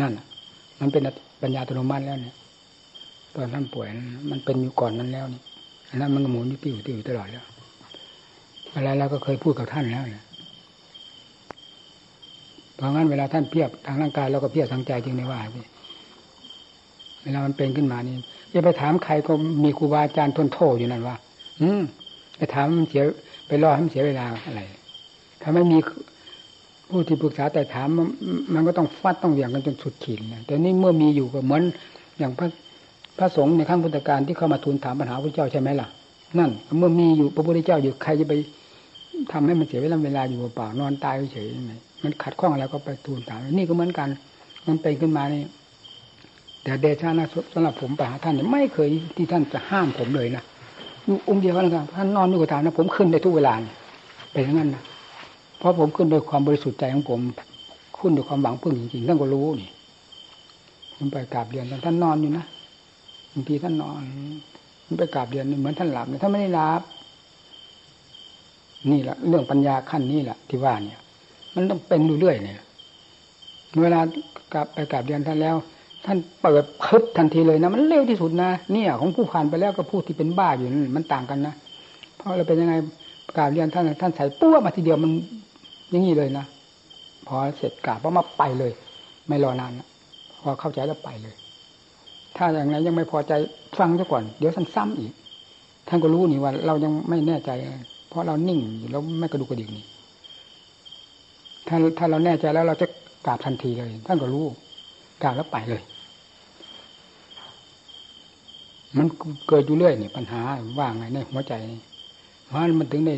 [0.00, 0.12] นั่น
[0.80, 1.02] มันเป็น
[1.42, 2.34] ปัญญาอัตโนมัติแล้วเนี่ย
[3.34, 3.86] ตอนท่านป่วย
[4.30, 5.40] มันเป็นอยู่ก่อนนั้นแล้วนี่
[5.90, 7.44] อันนั้นมันก็หมุนอยู่ที่อยู่ที่อยู่ตลอดแล้ว
[8.74, 10.24] อะไรเราก็เคยพูดกับท่านแล้วเนี่ย
[12.80, 15.62] เพราะงั้นเวลาท่านเพียบทางร่างกายเราก็เพียบทางใจจริงในว่าสิ
[17.22, 18.14] เวลามันเป็นขึ้นมานี่
[18.54, 19.32] จะไปถามใครก็
[19.64, 21.16] มีครูบาอาจารย์ทนโทษอยู่นั่นว่า
[21.60, 21.82] อืม
[22.36, 23.02] ไปถามมันเสีย
[23.46, 24.60] ไปรอให้มันเสียเวลาอะไร
[25.42, 25.78] ถ้าไม่มี
[26.88, 27.88] ผู้ที่ปรึกษาแต่ถาม
[28.54, 31.62] มันก็ต้องฟัดต้องเหวี่ยงกันจนสุดขีดนะแต่นี่เมื่อมีอยู่ก็เหมือน
[32.18, 32.48] อย่างพระ
[33.18, 35.88] พระสงฆ์ในขั้งพุทธการที่เข้ามาทูลถามปัญหาพระเจ้าใช่ไหมล่ะ
[36.38, 38.34] นั่น เมื่อมีอยู่พระพุทธเจ้าอยู่ใครจะไป
[39.32, 41.72] ทำให้มันเสียเวลาเวลาอยู่เปล่านอนตายเฉยยังไง
[42.02, 44.08] มันขัดข้องอะไรก็ไปทูลถามนี่ก็เหมือนกัน
[44.66, 45.42] มันเป็นขึ้นมานี่
[46.62, 50.42] แต่เดชานะสำหรับผมไปหาท่านเนี่ยไม่เคยที่ท่านจะห้ามผมเลยนะ
[51.28, 53.54] องค์เดียวกันนะครับท่านนอนอยู่กับท่านนะผมขึ้นได้ทุกเวลา
[54.32, 54.82] เป็นอย่างนั้นนะ
[55.58, 57.20] เพราะผมขึ้นโดยความบริสุทธิ์ใจของผม
[57.98, 59.70] ขึ้นด้วยความหวังพึ่งจริงๆท่านก็รู้นี่
[60.96, 62.44] ผมไปกราบเรียนท่านนอนอยู่นะ
[63.32, 64.02] บางทีท่านนอน
[64.84, 66.82] ผมไปกราบเรียนเหมือนท่านหลับเนี่ยท่านไม่ได้หลับ
[68.90, 70.98] นี่แหละเรื่องปัญญาขั้นนี้แหละที่ว่าเนี่ย
[71.54, 72.60] มันต้องเป็นเรื่อยๆเนี่ย
[73.80, 74.00] เวลา
[74.52, 75.56] กลับไปกราบเรียนท่านแล้ว
[76.06, 81.54] ท่านเปิดพึบทันทีเลยนะมันเร็วที่สุดนะเนี่ยของผู้ผ่านไปแล้วกับผู้ที่เป็นบ้าอยู่นั่นมันต่างกันนะ
[82.16, 82.74] เพราะเราเป็นยังไง
[83.36, 85.10] กราบเรียนท่านท่านใส่ปั้วมาทีเดียวมัน
[85.90, 86.44] อย่างนี้เลยนะ
[87.26, 88.72] พอเสร็จกราบก็มาไปเลย
[89.28, 89.86] ไม่รอนานนะ
[90.42, 91.34] พอเข้าใจแล้วไปเลย
[92.36, 93.32] ถ้าอย่างไรยังไม่พอใจ
[93.78, 95.12] ฟังซะก่อน เดี๋ยวท่านซ้ำอีก
[95.88, 97.50] ท่านก็รู้นี่ว่า เรายังไม่แน่ใจ
[98.08, 99.84] เพราะเรานิ่งแล้วไม่กระดูกกระดิกนี่
[101.72, 102.86] ถ้าถ้าเราแน่ใจแล้วเราจะ
[103.26, 104.44] กราบทันทีเลย ท่านก็รู้
[105.22, 105.82] กราบแล้วไปเลย
[108.98, 109.06] มัน
[109.48, 110.40] เกิดอยู่เรื่อยเนี่ยปัญหา
[110.78, 111.54] ว่าไงในหัวใจ
[112.44, 113.14] เพราะมันถึงได้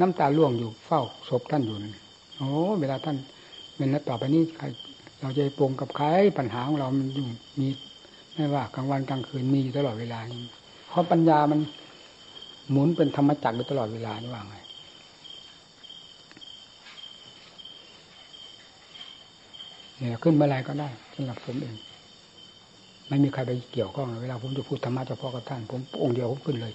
[0.00, 1.76] น้ำตาล่วงอยู่เฝ้าศพท่านอยู่
[2.36, 2.50] โอ้
[2.80, 3.16] เวลาท่าน
[3.76, 4.64] เป็นแล้วต่อไปนี้ใคร
[5.20, 6.06] เราจะปรงกับใคร
[6.38, 7.26] ปัญหาของเรามันอยู่
[7.60, 7.68] มี
[8.34, 10.18] ไม่ว่ากลางวันกลางคืนมีตลอดเวลา
[10.88, 11.60] เพราะปัญญามัน
[12.70, 14.56] หมุนเป็นธรรมจักรอยู่ตลอดเวลานี่ว่าไง
[20.02, 21.74] เนี่ยขึ้นเมื่อไรก็ได้สำหรับผมเอง
[23.08, 26.72] ไม่มีใครไปเกี่ยวข้องเวลาผมจะพูดธรรมะเฉพาะกับท่าน ผมองค์เดียวผมขึ้นเลย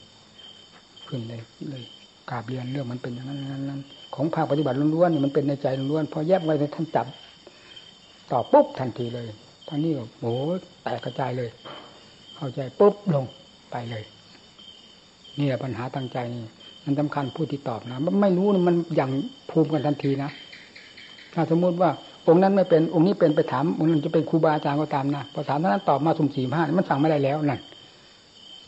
[1.08, 1.84] ขึ้นเลยเลย
[2.30, 3.82] กราบเรียนเรื่องมันเป็นอย่างนั้นนั้น
[4.16, 7.08] ของภาคปฏิบัติล้วนๆมันเป็นในใจล้วนๆพอแยบไว้ท่านจับ
[8.32, 9.28] ตอบปุ๊บทันทีเลย
[9.68, 10.34] ท่านนี้ก็โอ้
[10.84, 11.50] แตกกระจายเลย
[12.36, 13.26] เข้าใจปุ๊บลง
[13.72, 14.04] ไปเลย
[15.40, 16.44] นี่แหละปัญหาตั้งใจนี่
[16.86, 19.12] มันสาคัญผู้ที่ตอบนะไม่รู้มันอย่าง
[19.50, 20.30] ภูมิกันทันทีนะ
[21.34, 21.90] ถ้าสมมุติว่า
[22.28, 27.60] องค์นั้นไม่เป็นองค์นี้เป็นไปถามองค์นั้นจะเป็นครูบาอาจารย์ก็ตามนะพอถามนั้นตอบมาสุ่มสี่ห้ามันสั่งไม่ได้แล้วนั่น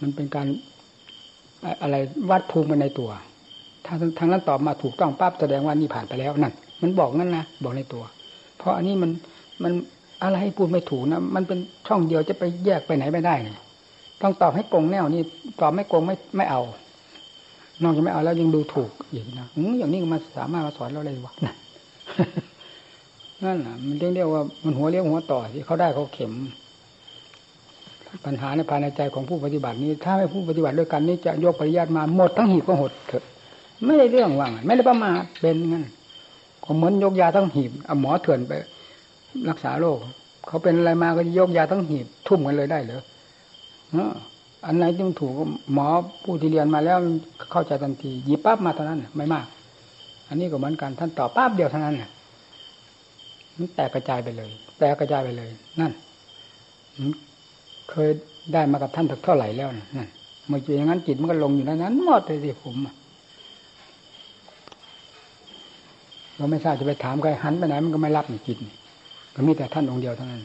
[0.01, 0.47] มันเป็นการ
[1.81, 1.95] อะไร
[2.29, 3.09] วัดภูมิมันในตัว
[3.85, 8.03] ถ้าทางนั้นตอบมาถูกต้องปั๊บแสดงว่านี่ผ่านไปแล้วนั่นมันบอกงั้นนะบอกในตัว
[8.57, 9.11] เพราะอันนี้มัน
[9.63, 9.71] มัน
[10.23, 13.57] อะไรให้พูดไม่ถูกนะมันเป็นช่องเดียวจะไปแยกไปไหนไม่ได้เนี่ย
[14.21, 15.21] ต้องตอบให้กงแนวนี่
[15.61, 16.61] ตอบไม่กงไม่ไม่เอา
[17.83, 19.47] นอกจากไม่เอาแล้วยังดูถูกอีกนะ
[19.79, 21.53] อย่างนี้มาสามารถมาสอนเราเลยวะนั่
[23.43, 26.33] นั่นแหละมันเรียกว่ามันหัวเลี้ยวหัวต่อที่เขาได้เขาเข็ม
[28.25, 33.23] ปัญหาในภายในใจของผู้ปฏิบัตินี้ ถ้าไม่ผู้ปฏิบัติด้วยกันนี้จะยกปริยัติมาหมดทั้งหีบก็หดเถอะ
[33.85, 35.85] ไม่ได้เรื่องว่างไม่ได้ประมาทเป็นงั้น
[36.63, 38.53] ก็เหมือนยกยาทั้งหีบเอาหมอเถื่อนไป
[39.49, 39.97] รักษาโรค
[40.47, 43.01] เขาเป็นอะไรมาก็ยกยาทั้งหีบทุ่มกันเลยได้เหรอ
[44.65, 45.33] อันไหนที่มันถูก
[45.73, 45.87] หมอ
[46.23, 46.97] ผู้ที่เรียนมาแล้ว
[47.51, 49.45] เข้าใจทันทีหยิบปั๊บมาเท่านั้นไม่มาก
[50.27, 51.95] อันนี้ก็เหมือนกันท่านตอบปั๊บเดียวเท่านั้น
[53.59, 55.49] มันแตกกระจายไปเลย แตกกระจายไปเลย
[55.79, 55.91] นั่น
[57.89, 58.09] เคย
[58.53, 60.07] ได้มากับท่านเท่าไหร่แล้วนั่น
[60.47, 62.75] เมื่ออย่างนั้นจิตมันก็ลงอยู่ในนั้นหมดเลยสิผม
[66.35, 68.57] เราไม่ทราบจะไปถามใครหันไปไหนมันก็ไม่รับในจิต
[69.35, 70.43] ก็มีแต่ท่านองค์เดียวเท่านั้น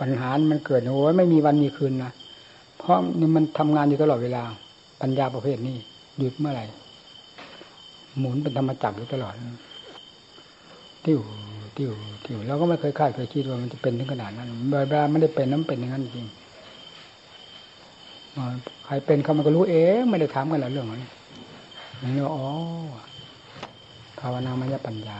[0.00, 2.12] ปัญหา มันเกิดโอ้ยไม่มีวันมีคืนนะ
[2.78, 2.96] เพราะ
[3.36, 4.42] มันทำงานอยู่ตลอดเวลา
[5.00, 5.76] ปัญญาประเภทนี้
[6.18, 6.64] หยุดเมื่อไหร่
[8.18, 9.34] หมุนเป็นธรรมจักรอยู่ตลอด
[11.06, 11.20] ติ้ว
[11.76, 11.90] ติ้ว
[12.26, 16.26] ติ้วเราก็ไม่เคยคาดเคยคิดว่ามันจะเป็นถึงขนาดนั้นเวลาไม่ได้เป็นน้ำเป็นอย่างนั้นจริง
[18.84, 21.10] ใครเป็นเขามันก็รู้เองไม่ได้ถามกันหลายเรื่องนี้
[22.02, 22.46] นี่อ๋อ
[24.20, 25.18] ภาวนามยปัญญา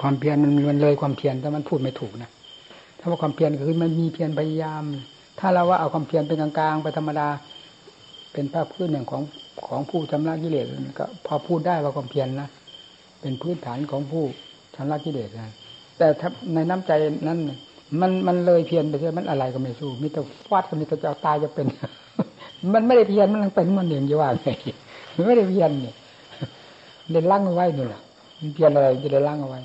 [0.00, 2.30] ความเพียรมันมันเลยความเพียรแต่มันพูดไม่ถูกนะ
[2.98, 4.82] ถ้าว่าความเพียรคือมันมีเพียรพยายาม
[5.38, 7.28] ถ้าเราว่าเอาความเพียรเป็นกลางๆไปธรรมดา
[8.32, 9.22] เป็นภาพพื้นหนึ่งของ
[9.66, 10.66] ของผู้ชำระกิเลส
[10.98, 12.48] ก็ พอพูดได้ว่าความเพียรนะ
[13.20, 14.24] เป็นพื้นฐานของผู้
[14.74, 15.54] ชำระกิเลสนะ
[15.98, 16.06] แต่
[16.54, 16.92] ในน้ำใจ
[17.28, 17.38] นั้น
[18.00, 21.66] มันมันเลยเพียรไปเถอะมันอะไรก็ไม่สู้มีแต่ฟาดก็มีแต่จะเอาตายจะเป็น
[22.74, 24.48] มันไม่ได้เพียรมันเป็นมันเองจะว่าไง
[25.14, 25.94] มันไม่ได้เพียรเนี่ย
[27.10, 28.00] เดินล่างเอาไว้นี่แหละ
[28.40, 29.60] มันเพียรอะไรจะได้ล่างเอาไว้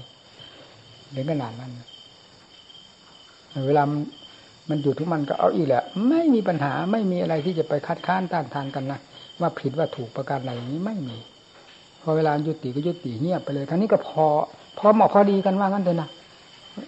[1.15, 1.71] ถึงขนาดนั้น
[3.67, 3.83] เวลา
[4.69, 8.99] มันอยู่ทุกมันก็เอาอีกแหละ ไม่มีปัญหาไม่มีอะไรที่จะไปคัดค้านต้านทานกันนะ
[9.39, 11.17] ว่าผิดว่าถูกประการอะไรอย่างนี้ไม่มี
[12.05, 14.25] พอเวลายุติก็ยุติเงียบไปเลยทั้งนี้ก็พอ
[14.77, 16.09] พอเหมาะพอดีกันว่างั้นเลยนะ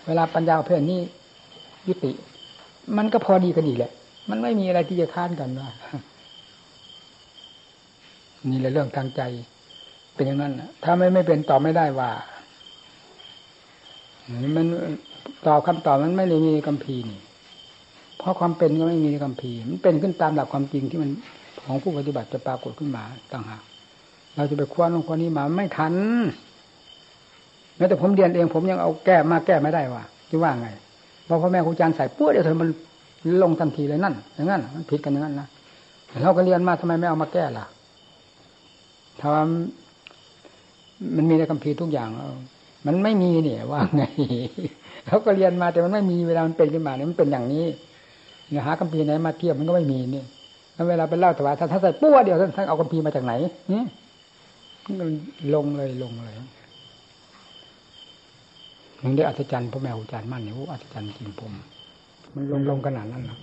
[0.07, 0.99] เวลาปัญญาเพื่อนนี่
[1.87, 2.11] ยุติ
[2.97, 3.91] มันก็พอดีกันอีกแหละ
[4.29, 5.69] มันไม่มีอะไรที่จะค้านกันว่า
[8.49, 9.21] นี่แหละเรื่องทางใจ
[10.15, 10.53] เป็นอย่างนั้น
[10.83, 12.09] ถ้าไม่ไม่เป็นตอบไม่ได้ว่า
[14.55, 14.65] มัน
[15.47, 17.19] ตอบคำตอบมันไม่ได้มีคำพีนี่
[18.17, 21.09] เพราะความเป็นก็ไม่มีคำพีมันเป็นขึ้นตามหลักความจริงที่มัน
[21.65, 23.61] ของผู้ปฏิบัติจะปรากฏขึ้นมาต่างหาก
[24.37, 25.93] เราจะไปคว้าลงคว้านี้มาไม่ทัน
[27.77, 30.67] แม้แต่ผมเรียนเองผมยังเอาแก้มาแก้ไม่ได้ว่าจะว่าไง
[31.27, 32.69] พอพ่อแม่ครูอาจารย์ใส่ปุ๊บเดี๋ยวเธอมัน
[33.41, 35.47] ลงทันทีเลยนั่น อย่างนั้นมันผิดกันอย่างนั้นนะ
[36.21, 37.65] เราก็เรียนมาทำไมไม่เอามาแก้ล่ะ
[39.19, 39.29] ถ้า
[41.15, 42.09] มันมีในคำพีร์ทุกอย่าง
[42.85, 44.03] มันไม่มีเนี่ยว่าไง
[45.07, 47.65] เขาก็เรียนมาแต่มันไม่มีเวลามันเป็นขึ้นมาเนี่ยมันเป็นอย่างนี้
[48.49, 50.23] เนื้อหาคัมภีร์ไหนมาเทียบมันก็ไม่มีนี่
[50.73, 53.33] แล้วเวลาไปเล่าถวายถ้าถ้าใส่ปั้วเดียวท่านเอาคัมภีร์มาจากไหน
[53.73, 53.83] นี่
[55.53, 56.35] ลงเลยลงเลย
[59.01, 61.51] ถึงได้อัศจรรย์พ่อแม่อาจารย์มั่นเนี่ยโอ้อัศจรรย์จริงผม
[62.35, 63.37] มันลงลงขนาดนั้นนะ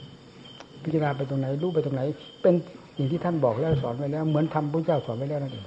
[0.83, 2.03] พิจารณาไปตรงไหนรู้ไปตรงไหน
[2.43, 2.55] เป็น
[2.97, 5.67] สิ่งที่ท่านบอกแล้วสอนไว้แล้ว เหมือนทำพระเจ้าสอนไว้แล้วนั่นเอง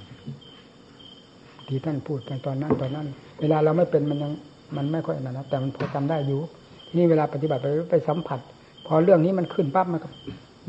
[1.68, 3.06] ที่ท่านพูดในตอนนั้นตอนนั้น
[3.40, 4.32] เวลาเราไม่เป็นมันยัง
[4.76, 6.40] มันไม่ค่อยนะนนะแต่มันพอจำได้อยู่
[6.96, 8.40] นี่เวลาปฏิบัติไปไปสัมผัส
[8.86, 10.08] พอเรื่องนี้มันขึ้นปั๊บมันก็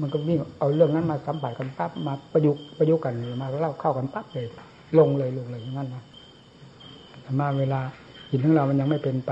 [0.01, 4.45] มันก็วิ่งเอาเรื่องนั้นมาสัมผัสกันปั๊บมาประยุกต์ประยุกต์กันมาเล่าเข้ากันปั๊บเลย
[4.97, 6.03] ลงเลยลงเลยอย่างนั้นนะ
[7.21, 7.81] แต่มาเวลา
[8.29, 9.31] จิตของเรามันยังไม่เป็นไป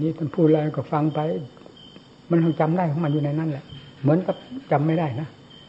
[0.00, 1.20] นี่ท่านพูดอะไรก็ฟังไป
[2.30, 3.64] มันต้องจำได้ของมันอยู่ในนั้นแหละ
[4.02, 4.36] เหมือนกับ
[4.72, 5.28] จำไม่ได้นะ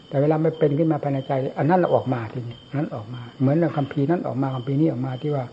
[0.09, 5.43] แต่เวลาไม่เป็นขึ้นมาภายในใจ อันนั้นเราออกมาทีนี้นั้นออกมา เหมือนกับคำพีนั้นออกมาคำพีนี้ออกมาที่ว่า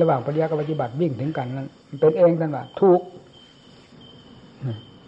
[0.00, 1.68] ระหว่างปริยัติกับปฏิบัติวิ่งถึงกันนั้น
[2.00, 3.00] เป็นเองท่านว่าถูก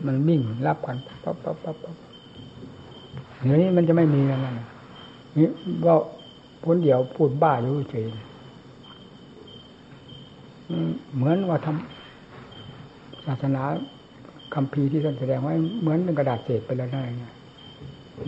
[0.07, 1.97] มันวิ่งรับกันปั๊บปั๊บปั๊บปั๊บ
[3.45, 4.67] เดี๋ยวนี้มันจะไม่มีนั่นนะ
[5.39, 5.49] นี่
[5.87, 5.95] ว่า
[6.63, 8.07] พ้นเดียวพูดบ้าอยู่เฉย
[11.15, 13.63] เหมือนว่าทำศาสนา
[14.55, 17.17] คำพีที่ท่านแสดงไว้เหมือนเป็นกระดาษเศษไปแล้วนั่นเอง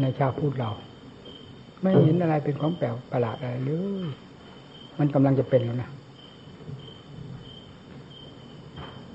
[0.01, 0.71] ในชาวพูดเรา
[1.81, 3.71] ไม่เห็นอะไรเป็นของแปลกประหลาดอะไรเล
[4.03, 4.07] ย
[4.99, 5.91] มันกำลังจะเป็นแล้วนะ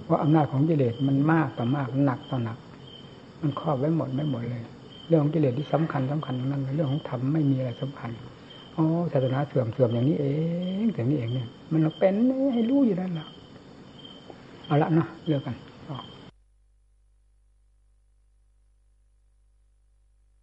[0.04, 2.58] เพราอำนาจของกิเลสมันมากต่อมากหนักต่อหนัก
[3.42, 4.64] มันครอบไว้หมดไม่หมดเลย
[5.08, 8.12] เรื่องของกิเลสที่สำคัญสำคัญนั้นเรื่องของธรรมไม่มีอะไรสำคัญ
[8.78, 10.26] อ๋อศาสนาเสื่อมเสื่อมอย่างนี้เอ
[10.84, 12.16] งแต่นี้เองเนี่ย มันเป็น
[12.54, 13.28] ให้รู้อยู่นั่นแหละ
[14.66, 15.56] เอาละนะเลิกกัน